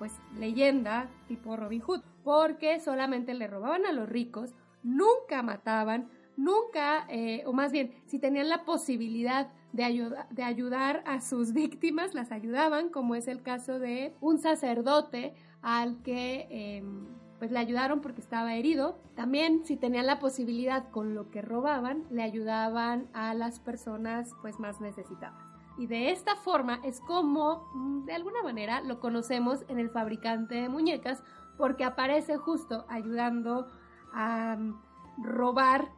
pues 0.01 0.19
leyenda 0.39 1.11
tipo 1.29 1.57
Robin 1.57 1.83
Hood, 1.83 2.01
porque 2.25 2.81
solamente 2.81 3.35
le 3.35 3.47
robaban 3.47 3.85
a 3.85 3.93
los 3.93 4.09
ricos, 4.09 4.55
nunca 4.83 5.43
mataban, 5.43 6.09
nunca, 6.39 7.05
eh, 7.11 7.43
o 7.45 7.53
más 7.53 7.71
bien, 7.71 7.93
si 8.07 8.19
tenían 8.19 8.49
la 8.49 8.65
posibilidad 8.65 9.53
de, 9.75 10.11
de 10.31 10.43
ayudar 10.43 11.03
a 11.05 11.21
sus 11.21 11.53
víctimas, 11.63 12.15
las 12.15 12.33
ayudaban, 12.33 12.89
como 12.89 13.15
es 13.15 13.29
el 13.29 13.43
caso 13.43 13.79
de 13.79 14.15
un 14.23 14.39
sacerdote 14.39 15.35
al 15.61 16.03
que 16.03 16.47
em, 16.49 17.07
pues 17.39 17.51
le 17.51 17.59
ayudaron 17.59 18.01
porque 18.01 18.23
estaba 18.23 18.55
herido. 18.55 18.99
También 19.17 19.67
si 19.67 19.77
tenían 19.77 20.07
la 20.07 20.19
posibilidad 20.19 20.89
con 20.89 21.15
lo 21.15 21.31
que 21.31 21.43
robaban, 21.43 22.05
le 22.11 22.23
ayudaban 22.23 23.09
a 23.13 23.35
las 23.35 23.61
personas 23.61 24.31
pues 24.41 24.59
más 24.59 24.81
necesitadas. 24.81 25.50
Y 25.81 25.87
de 25.87 26.11
esta 26.11 26.37
forma 26.37 26.79
es 26.85 27.01
como, 27.01 27.71
mm, 27.73 28.05
de 28.05 28.13
alguna 28.13 28.43
manera, 28.43 28.83
lo 28.83 29.01
conocemos 29.01 29.65
en 29.69 29.79
el 29.79 29.89
fabricante 29.89 30.57
de 30.57 30.69
muñecas, 30.69 31.23
porque 31.57 31.85
aparece 31.85 32.37
justo 32.37 32.85
ayudando 32.91 33.67
a 34.13 34.57
mm, 34.59 34.75
robar 35.23 35.89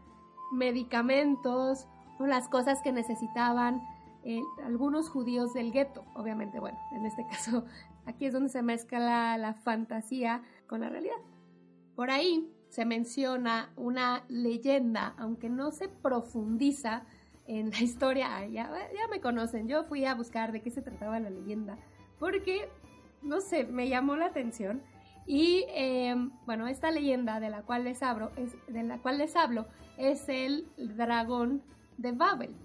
medicamentos 0.52 1.88
o 2.20 2.26
las 2.26 2.48
cosas 2.48 2.80
que 2.80 2.92
necesitaban 2.92 3.82
eh, 4.22 4.40
algunos 4.64 5.08
judíos 5.08 5.52
del 5.52 5.72
gueto. 5.72 6.04
Obviamente, 6.14 6.60
bueno, 6.60 6.78
en 6.92 7.04
este 7.04 7.26
caso, 7.30 7.64
aquí 8.06 8.26
es 8.26 8.32
donde 8.32 8.50
se 8.50 8.62
mezcla 8.62 9.36
la 9.36 9.54
fantasía 9.54 10.42
con 10.68 10.82
la 10.82 10.90
realidad. 10.90 11.18
Por 11.96 12.12
ahí 12.12 12.48
se 12.68 12.84
menciona 12.84 13.72
una 13.74 14.22
leyenda, 14.28 15.16
aunque 15.18 15.50
no 15.50 15.72
se 15.72 15.88
profundiza 15.88 17.02
en 17.46 17.70
la 17.70 17.80
historia, 17.80 18.46
ya, 18.46 18.70
ya 18.94 19.08
me 19.10 19.20
conocen, 19.20 19.68
yo 19.68 19.84
fui 19.84 20.04
a 20.04 20.14
buscar 20.14 20.52
de 20.52 20.62
qué 20.62 20.70
se 20.70 20.82
trataba 20.82 21.20
la 21.20 21.30
leyenda, 21.30 21.76
porque, 22.18 22.68
no 23.22 23.40
sé, 23.40 23.64
me 23.64 23.88
llamó 23.88 24.16
la 24.16 24.26
atención. 24.26 24.82
Y 25.26 25.64
em, 25.68 26.32
bueno, 26.46 26.66
esta 26.66 26.90
leyenda 26.90 27.38
de 27.38 27.48
la 27.48 27.62
cual 27.62 27.84
les 27.84 28.02
hablo 28.02 28.32
es, 28.36 28.54
de 28.66 28.82
la 28.82 28.98
cual 28.98 29.18
les 29.18 29.36
hablo 29.36 29.66
es 29.96 30.28
el 30.28 30.66
dragón 30.76 31.62
de 31.96 32.12
Babel. 32.12 32.56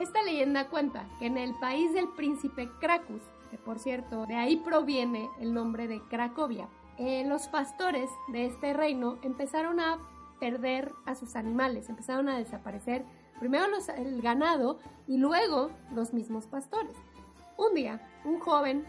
Esta 0.00 0.22
leyenda 0.22 0.68
cuenta 0.68 1.08
que 1.18 1.26
en 1.26 1.38
el 1.38 1.54
país 1.60 1.92
del 1.92 2.08
príncipe 2.08 2.68
Cracus, 2.80 3.22
que 3.50 3.58
por 3.58 3.78
cierto 3.78 4.26
de 4.26 4.34
ahí 4.34 4.56
proviene 4.56 5.28
el 5.40 5.52
nombre 5.52 5.86
de 5.86 6.00
Cracovia, 6.08 6.68
eh, 6.98 7.24
los 7.26 7.48
pastores 7.48 8.10
de 8.32 8.46
este 8.46 8.72
reino 8.72 9.18
empezaron 9.22 9.78
a 9.78 9.98
perder 10.40 10.92
a 11.06 11.14
sus 11.14 11.36
animales, 11.36 11.88
empezaron 11.88 12.28
a 12.28 12.38
desaparecer 12.38 13.04
primero 13.40 13.64
el 13.96 14.22
ganado 14.22 14.78
y 15.08 15.16
luego 15.16 15.70
los 15.92 16.12
mismos 16.12 16.46
pastores. 16.46 16.96
Un 17.56 17.74
día, 17.74 18.00
un 18.24 18.38
joven 18.38 18.84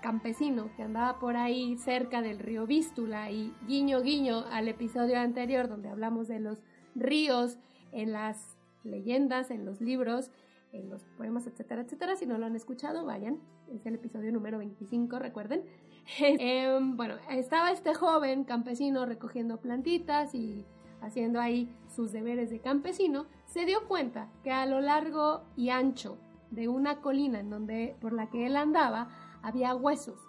campesino 0.00 0.70
que 0.76 0.84
andaba 0.84 1.18
por 1.18 1.36
ahí 1.36 1.76
cerca 1.78 2.22
del 2.22 2.38
río 2.38 2.66
Vístula 2.66 3.30
y 3.30 3.52
guiño 3.66 4.00
guiño 4.00 4.44
al 4.50 4.68
episodio 4.68 5.18
anterior 5.18 5.68
donde 5.68 5.88
hablamos 5.88 6.28
de 6.28 6.38
los 6.38 6.62
ríos 6.94 7.58
en 7.92 8.12
las 8.12 8.56
leyendas, 8.84 9.50
en 9.50 9.64
los 9.64 9.80
libros, 9.80 10.30
en 10.72 10.90
los 10.90 11.02
poemas, 11.16 11.46
etcétera, 11.46 11.82
etcétera. 11.82 12.16
Si 12.16 12.26
no 12.26 12.38
lo 12.38 12.46
han 12.46 12.56
escuchado, 12.56 13.04
vayan. 13.04 13.38
Es 13.72 13.84
el 13.86 13.96
episodio 13.96 14.32
número 14.32 14.58
25, 14.58 15.18
recuerden. 15.18 15.64
Em, 16.18 16.96
bueno, 16.96 17.16
estaba 17.30 17.72
este 17.72 17.92
joven 17.92 18.44
campesino 18.44 19.06
recogiendo 19.06 19.56
plantitas 19.56 20.36
y 20.36 20.64
haciendo 21.00 21.40
ahí 21.40 21.68
sus 21.88 22.12
deberes 22.12 22.50
de 22.50 22.60
campesino. 22.60 23.26
Se 23.56 23.64
dio 23.64 23.88
cuenta 23.88 24.28
que 24.44 24.52
a 24.52 24.66
lo 24.66 24.82
largo 24.82 25.44
y 25.56 25.70
ancho 25.70 26.18
de 26.50 26.68
una 26.68 27.00
colina 27.00 27.40
en 27.40 27.48
donde, 27.48 27.96
por 28.02 28.12
la 28.12 28.28
que 28.28 28.44
él 28.44 28.54
andaba, 28.54 29.08
había 29.40 29.74
huesos, 29.74 30.20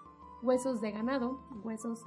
huesos 0.41 0.79
de 0.79 0.93
ganado, 0.93 1.37
huesos 1.61 2.05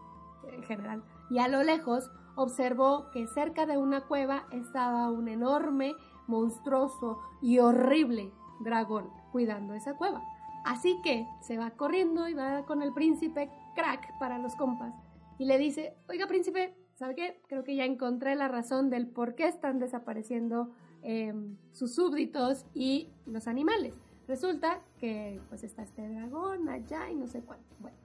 en 0.50 0.62
general. 0.62 1.04
Y 1.28 1.38
a 1.38 1.48
lo 1.48 1.62
lejos 1.62 2.10
observó 2.36 3.10
que 3.10 3.26
cerca 3.26 3.66
de 3.66 3.76
una 3.76 4.06
cueva 4.06 4.46
estaba 4.50 5.10
un 5.10 5.28
enorme, 5.28 5.92
monstruoso 6.26 7.18
y 7.42 7.58
horrible 7.58 8.32
dragón 8.60 9.10
cuidando 9.30 9.74
esa 9.74 9.98
cueva. 9.98 10.22
Así 10.64 11.02
que 11.02 11.28
se 11.42 11.58
va 11.58 11.72
corriendo 11.72 12.28
y 12.28 12.32
va 12.32 12.64
con 12.64 12.80
el 12.80 12.94
príncipe 12.94 13.50
crack 13.74 14.18
para 14.18 14.38
los 14.38 14.56
compas 14.56 14.94
y 15.36 15.44
le 15.44 15.58
dice, 15.58 15.98
oiga 16.08 16.26
príncipe, 16.26 16.74
¿sabe 16.94 17.14
qué? 17.14 17.42
Creo 17.46 17.62
que 17.62 17.76
ya 17.76 17.84
encontré 17.84 18.36
la 18.36 18.48
razón 18.48 18.88
del 18.88 19.06
por 19.06 19.34
qué 19.34 19.48
están 19.48 19.78
desapareciendo 19.78 20.70
em, 21.02 21.56
sus 21.72 21.94
súbditos 21.94 22.66
y 22.74 23.08
los 23.26 23.46
animales. 23.48 23.94
Resulta 24.28 24.80
que 24.98 25.40
pues 25.48 25.64
está 25.64 25.82
este 25.82 26.08
dragón 26.08 26.68
allá 26.68 27.10
y 27.10 27.16
no 27.16 27.26
sé 27.26 27.40
cuánto. 27.40 27.66
Bueno, 27.80 27.96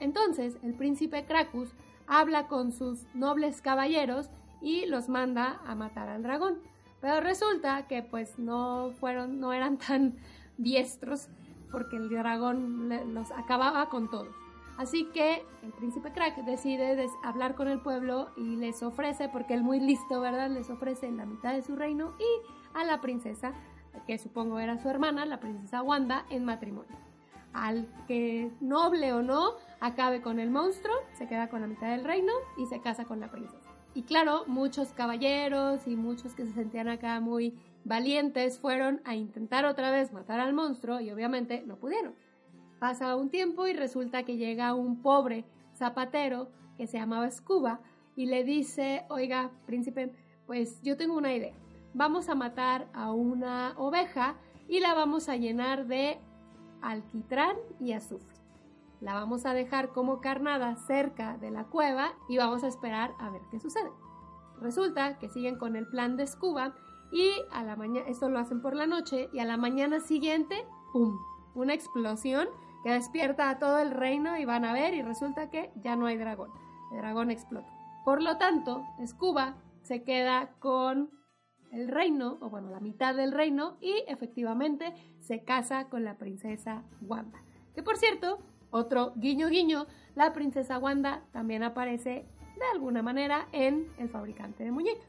entonces 0.00 0.56
el 0.62 0.74
príncipe 0.74 1.24
Cracus 1.26 1.70
habla 2.06 2.48
con 2.48 2.72
sus 2.72 3.04
nobles 3.14 3.60
caballeros 3.60 4.30
y 4.62 4.86
los 4.86 5.08
manda 5.08 5.60
a 5.66 5.74
matar 5.74 6.08
al 6.08 6.22
dragón. 6.22 6.58
Pero 7.00 7.20
resulta 7.20 7.86
que 7.86 8.02
pues 8.02 8.38
no 8.38 8.92
fueron, 8.98 9.40
no 9.40 9.52
eran 9.52 9.76
tan 9.76 10.16
diestros 10.58 11.28
porque 11.70 11.96
el 11.96 12.08
dragón 12.08 12.88
los 13.12 13.30
acababa 13.32 13.88
con 13.88 14.10
todos. 14.10 14.43
Así 14.76 15.04
que 15.06 15.44
el 15.62 15.72
príncipe 15.72 16.12
Crack 16.12 16.36
decide 16.44 17.06
hablar 17.22 17.54
con 17.54 17.68
el 17.68 17.80
pueblo 17.80 18.30
y 18.36 18.56
les 18.56 18.82
ofrece, 18.82 19.28
porque 19.28 19.54
él 19.54 19.62
muy 19.62 19.78
listo, 19.78 20.20
¿verdad? 20.20 20.50
Les 20.50 20.68
ofrece 20.68 21.10
la 21.12 21.26
mitad 21.26 21.52
de 21.52 21.62
su 21.62 21.76
reino 21.76 22.14
y 22.18 22.76
a 22.76 22.84
la 22.84 23.00
princesa 23.00 23.54
que 24.06 24.18
supongo 24.18 24.58
era 24.58 24.78
su 24.78 24.88
hermana, 24.88 25.26
la 25.26 25.38
princesa 25.38 25.82
Wanda, 25.82 26.26
en 26.28 26.44
matrimonio. 26.44 26.96
Al 27.52 27.86
que, 28.08 28.50
noble 28.60 29.12
o 29.12 29.22
no, 29.22 29.52
acabe 29.80 30.20
con 30.20 30.40
el 30.40 30.50
monstruo, 30.50 30.94
se 31.16 31.28
queda 31.28 31.48
con 31.48 31.60
la 31.60 31.68
mitad 31.68 31.90
del 31.90 32.04
reino 32.04 32.32
y 32.58 32.66
se 32.66 32.80
casa 32.80 33.04
con 33.04 33.20
la 33.20 33.30
princesa. 33.30 33.62
Y 33.94 34.02
claro, 34.02 34.44
muchos 34.48 34.92
caballeros 34.92 35.86
y 35.86 35.94
muchos 35.94 36.34
que 36.34 36.44
se 36.44 36.52
sentían 36.52 36.88
acá 36.88 37.20
muy 37.20 37.56
valientes 37.84 38.58
fueron 38.58 39.00
a 39.04 39.14
intentar 39.14 39.64
otra 39.66 39.92
vez 39.92 40.12
matar 40.12 40.40
al 40.40 40.52
monstruo 40.52 41.00
y 41.00 41.12
obviamente 41.12 41.62
no 41.64 41.76
pudieron. 41.76 42.14
Pasa 42.84 43.16
un 43.16 43.30
tiempo 43.30 43.66
y 43.66 43.72
resulta 43.72 44.24
que 44.24 44.36
llega 44.36 44.74
un 44.74 45.00
pobre 45.00 45.46
zapatero 45.74 46.50
que 46.76 46.86
se 46.86 46.98
llamaba 46.98 47.30
Scuba 47.30 47.80
y 48.14 48.26
le 48.26 48.44
dice, 48.44 49.06
oiga, 49.08 49.50
príncipe, 49.64 50.12
pues 50.44 50.82
yo 50.82 50.94
tengo 50.98 51.16
una 51.16 51.32
idea 51.32 51.54
vamos 51.94 52.28
a 52.28 52.34
matar 52.34 52.86
a 52.92 53.10
una 53.10 53.72
oveja 53.78 54.34
y 54.68 54.80
la 54.80 54.92
vamos 54.92 55.30
a 55.30 55.36
llenar 55.36 55.86
de 55.86 56.18
alquitrán 56.82 57.56
y 57.80 57.92
azufre. 57.92 58.36
La 59.00 59.14
vamos 59.14 59.46
a 59.46 59.54
dejar 59.54 59.88
como 59.88 60.20
carnada 60.20 60.76
cerca 60.76 61.38
de 61.38 61.50
la 61.50 61.64
cueva 61.64 62.12
y 62.28 62.36
vamos 62.36 62.64
a 62.64 62.68
esperar 62.68 63.14
a 63.18 63.30
ver 63.30 63.40
qué 63.50 63.60
sucede. 63.60 63.90
Resulta 64.60 65.18
que 65.18 65.30
siguen 65.30 65.56
con 65.56 65.74
el 65.74 65.86
plan 65.86 66.18
de 66.18 66.26
Scuba 66.26 66.74
y 67.10 67.30
a 67.50 67.64
la 67.64 67.76
mañana, 67.76 68.06
esto 68.08 68.28
lo 68.28 68.38
hacen 68.38 68.60
por 68.60 68.76
la 68.76 68.86
noche 68.86 69.30
y 69.32 69.38
a 69.38 69.46
la 69.46 69.56
mañana 69.56 70.00
siguiente, 70.00 70.66
¡pum! 70.92 71.18
Una 71.54 71.72
explosión 71.72 72.46
que 72.84 72.92
despierta 72.92 73.48
a 73.48 73.58
todo 73.58 73.78
el 73.78 73.90
reino 73.90 74.36
y 74.36 74.44
van 74.44 74.64
a 74.66 74.74
ver 74.74 74.92
y 74.94 75.02
resulta 75.02 75.50
que 75.50 75.72
ya 75.82 75.96
no 75.96 76.06
hay 76.06 76.18
dragón. 76.18 76.50
El 76.92 76.98
dragón 76.98 77.30
explota. 77.30 77.72
Por 78.04 78.22
lo 78.22 78.36
tanto, 78.36 78.84
Scuba 79.06 79.56
se 79.82 80.02
queda 80.04 80.52
con 80.58 81.10
el 81.72 81.88
reino, 81.88 82.38
o 82.40 82.50
bueno, 82.50 82.70
la 82.70 82.80
mitad 82.80 83.14
del 83.14 83.32
reino, 83.32 83.78
y 83.80 84.04
efectivamente 84.06 84.92
se 85.20 85.42
casa 85.42 85.88
con 85.88 86.04
la 86.04 86.18
princesa 86.18 86.84
Wanda. 87.00 87.42
Que 87.74 87.82
por 87.82 87.96
cierto, 87.96 88.38
otro 88.70 89.12
guiño 89.16 89.48
guiño, 89.48 89.86
la 90.14 90.32
princesa 90.32 90.78
Wanda 90.78 91.24
también 91.32 91.62
aparece 91.62 92.28
de 92.56 92.66
alguna 92.72 93.02
manera 93.02 93.48
en 93.52 93.88
El 93.98 94.10
fabricante 94.10 94.62
de 94.62 94.70
muñecas. 94.70 95.08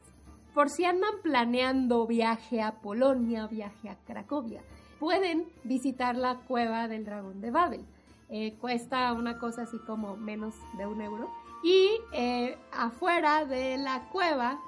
Por 0.54 0.70
si 0.70 0.86
andan 0.86 1.22
planeando 1.22 2.08
viaje 2.08 2.62
a 2.62 2.80
Polonia, 2.80 3.48
viaje 3.48 3.90
a 3.90 3.98
Cracovia, 4.06 4.64
pueden 4.99 5.45
visitar 5.63 6.15
la 6.15 6.36
cueva 6.47 6.88
del 6.88 7.05
dragón 7.05 7.41
de 7.41 7.51
Babel. 7.51 7.86
Eh, 8.29 8.55
cuesta 8.60 9.13
una 9.13 9.38
cosa 9.38 9.63
así 9.63 9.77
como 9.86 10.15
menos 10.17 10.55
de 10.77 10.86
un 10.86 11.01
euro. 11.01 11.29
Y 11.63 11.89
eh, 12.13 12.58
afuera 12.71 13.45
de 13.45 13.77
la 13.77 14.08
cueva 14.12 14.60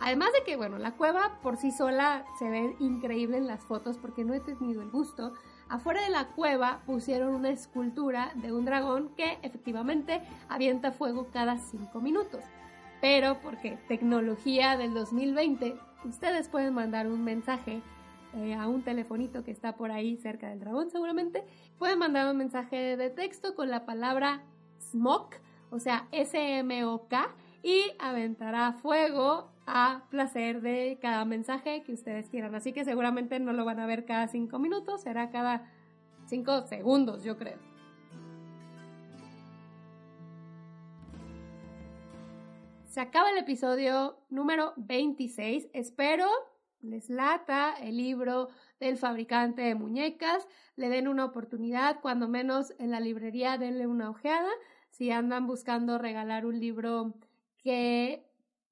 Además 0.00 0.32
de 0.32 0.44
que, 0.44 0.56
bueno, 0.56 0.78
la 0.78 0.92
cueva 0.92 1.38
por 1.42 1.56
sí 1.56 1.70
sola 1.70 2.24
se 2.38 2.48
ve 2.50 2.76
increíble 2.78 3.38
en 3.38 3.46
las 3.46 3.64
fotos 3.64 3.96
porque 3.96 4.24
no 4.24 4.34
he 4.34 4.40
tenido 4.40 4.82
el 4.82 4.90
gusto. 4.90 5.32
Afuera 5.68 6.02
de 6.02 6.10
la 6.10 6.28
cueva 6.28 6.82
pusieron 6.84 7.34
una 7.34 7.50
escultura 7.50 8.32
de 8.34 8.52
un 8.52 8.64
dragón 8.64 9.10
que 9.16 9.38
efectivamente 9.42 10.20
avienta 10.48 10.92
fuego 10.92 11.28
cada 11.32 11.58
cinco 11.58 12.00
minutos. 12.00 12.44
Pero 13.00 13.38
porque 13.42 13.78
tecnología 13.88 14.76
del 14.76 14.94
2020, 14.94 15.76
ustedes 16.04 16.48
pueden 16.48 16.74
mandar 16.74 17.06
un 17.06 17.24
mensaje 17.24 17.80
eh, 18.36 18.54
a 18.54 18.68
un 18.68 18.82
telefonito 18.82 19.44
que 19.44 19.50
está 19.50 19.76
por 19.76 19.90
ahí 19.90 20.16
cerca 20.16 20.48
del 20.48 20.60
dragón 20.60 20.90
seguramente. 20.90 21.44
Pueden 21.78 21.98
mandar 21.98 22.30
un 22.30 22.36
mensaje 22.36 22.96
de 22.96 23.10
texto 23.10 23.54
con 23.54 23.70
la 23.70 23.86
palabra 23.86 24.42
smoke, 24.80 25.40
o 25.70 25.78
sea, 25.78 26.08
S-M-O-K, 26.12 27.34
y 27.62 27.82
aventará 27.98 28.72
fuego 28.74 29.50
a 29.66 30.04
placer 30.10 30.60
de 30.60 30.98
cada 31.00 31.24
mensaje 31.24 31.82
que 31.82 31.92
ustedes 31.92 32.28
quieran. 32.28 32.54
Así 32.54 32.72
que 32.72 32.84
seguramente 32.84 33.40
no 33.40 33.52
lo 33.52 33.64
van 33.64 33.80
a 33.80 33.86
ver 33.86 34.04
cada 34.04 34.28
cinco 34.28 34.58
minutos, 34.58 35.02
será 35.02 35.30
cada 35.30 35.70
cinco 36.26 36.66
segundos, 36.66 37.24
yo 37.24 37.36
creo. 37.36 37.58
Se 42.94 43.00
acaba 43.00 43.30
el 43.30 43.38
episodio 43.38 44.20
número 44.30 44.72
26. 44.76 45.68
Espero 45.72 46.28
les 46.84 47.10
lata 47.10 47.74
el 47.80 47.96
libro 47.96 48.48
del 48.80 48.96
fabricante 48.96 49.62
de 49.62 49.74
muñecas, 49.74 50.46
le 50.76 50.88
den 50.88 51.08
una 51.08 51.24
oportunidad, 51.24 52.00
cuando 52.00 52.28
menos 52.28 52.74
en 52.78 52.90
la 52.90 53.00
librería 53.00 53.58
denle 53.58 53.86
una 53.86 54.10
ojeada. 54.10 54.50
Si 54.90 55.10
andan 55.10 55.46
buscando 55.46 55.98
regalar 55.98 56.46
un 56.46 56.60
libro 56.60 57.14
que 57.58 58.24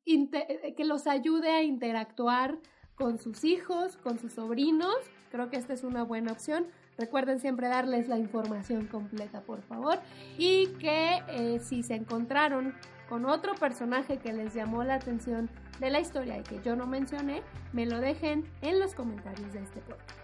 que 0.05 0.85
los 0.85 1.07
ayude 1.07 1.51
a 1.51 1.63
interactuar 1.63 2.59
con 2.95 3.19
sus 3.19 3.45
hijos, 3.45 3.97
con 3.97 4.19
sus 4.19 4.33
sobrinos. 4.33 4.95
Creo 5.31 5.51
que 5.51 5.57
esta 5.57 5.73
es 5.73 5.85
una 5.85 6.03
buena 6.03 6.33
opción. 6.33 6.67
Recuerden 6.99 7.41
siempre 7.41 7.69
darles 7.69 8.09
la 8.09 8.19
información 8.19 8.87
completa, 8.87 9.41
por 9.43 9.63
favor. 9.63 9.99
Y 10.39 10.67
que 10.79 11.23
eh, 11.29 11.59
si 11.61 11.83
se 11.83 11.95
encontraron 11.95 12.75
con 13.09 13.25
otro 13.25 13.55
personaje 13.55 14.19
que 14.19 14.33
les 14.33 14.55
llamó 14.55 14.85
la 14.85 14.95
atención 14.95 15.49
de 15.81 15.91
la 15.91 16.01
historia 16.01 16.39
y 16.39 16.43
que 16.43 16.61
yo 16.63 16.77
no 16.77 16.87
mencioné, 16.87 17.43
me 17.73 17.87
lo 17.87 18.01
dejen 18.01 18.45
en 18.61 18.79
los 18.79 18.95
comentarios 18.95 19.53
de 19.53 19.63
este 19.63 19.81
podcast. 19.81 20.19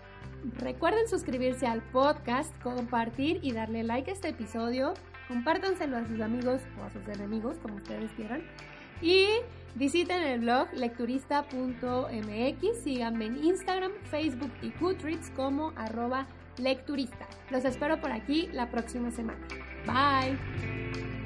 Recuerden 0.59 1.09
suscribirse 1.09 1.67
al 1.67 1.83
podcast, 1.83 2.57
compartir 2.63 3.41
y 3.43 3.53
darle 3.53 3.83
like 3.83 4.11
a 4.11 4.15
este 4.15 4.29
episodio. 4.29 4.95
Compártanselo 5.27 5.97
a 5.97 6.07
sus 6.07 6.21
amigos 6.21 6.63
o 6.81 6.85
a 6.85 6.91
sus 6.91 7.07
enemigos, 7.09 7.59
como 7.59 7.77
ustedes 7.77 8.13
quieran. 8.13 8.43
Y 9.03 9.27
Visiten 9.75 10.23
el 10.23 10.41
blog 10.41 10.73
lecturista.mx, 10.73 12.83
síganme 12.83 13.27
en 13.27 13.45
Instagram, 13.45 13.93
Facebook 14.11 14.51
y 14.61 14.73
Goodreads 14.81 15.31
como 15.37 15.73
arroba 15.77 16.27
lecturista. 16.57 17.29
Los 17.51 17.65
espero 17.65 18.01
por 18.01 18.11
aquí 18.11 18.49
la 18.53 18.69
próxima 18.71 19.13
semana. 19.13 19.47
Bye. 19.87 21.18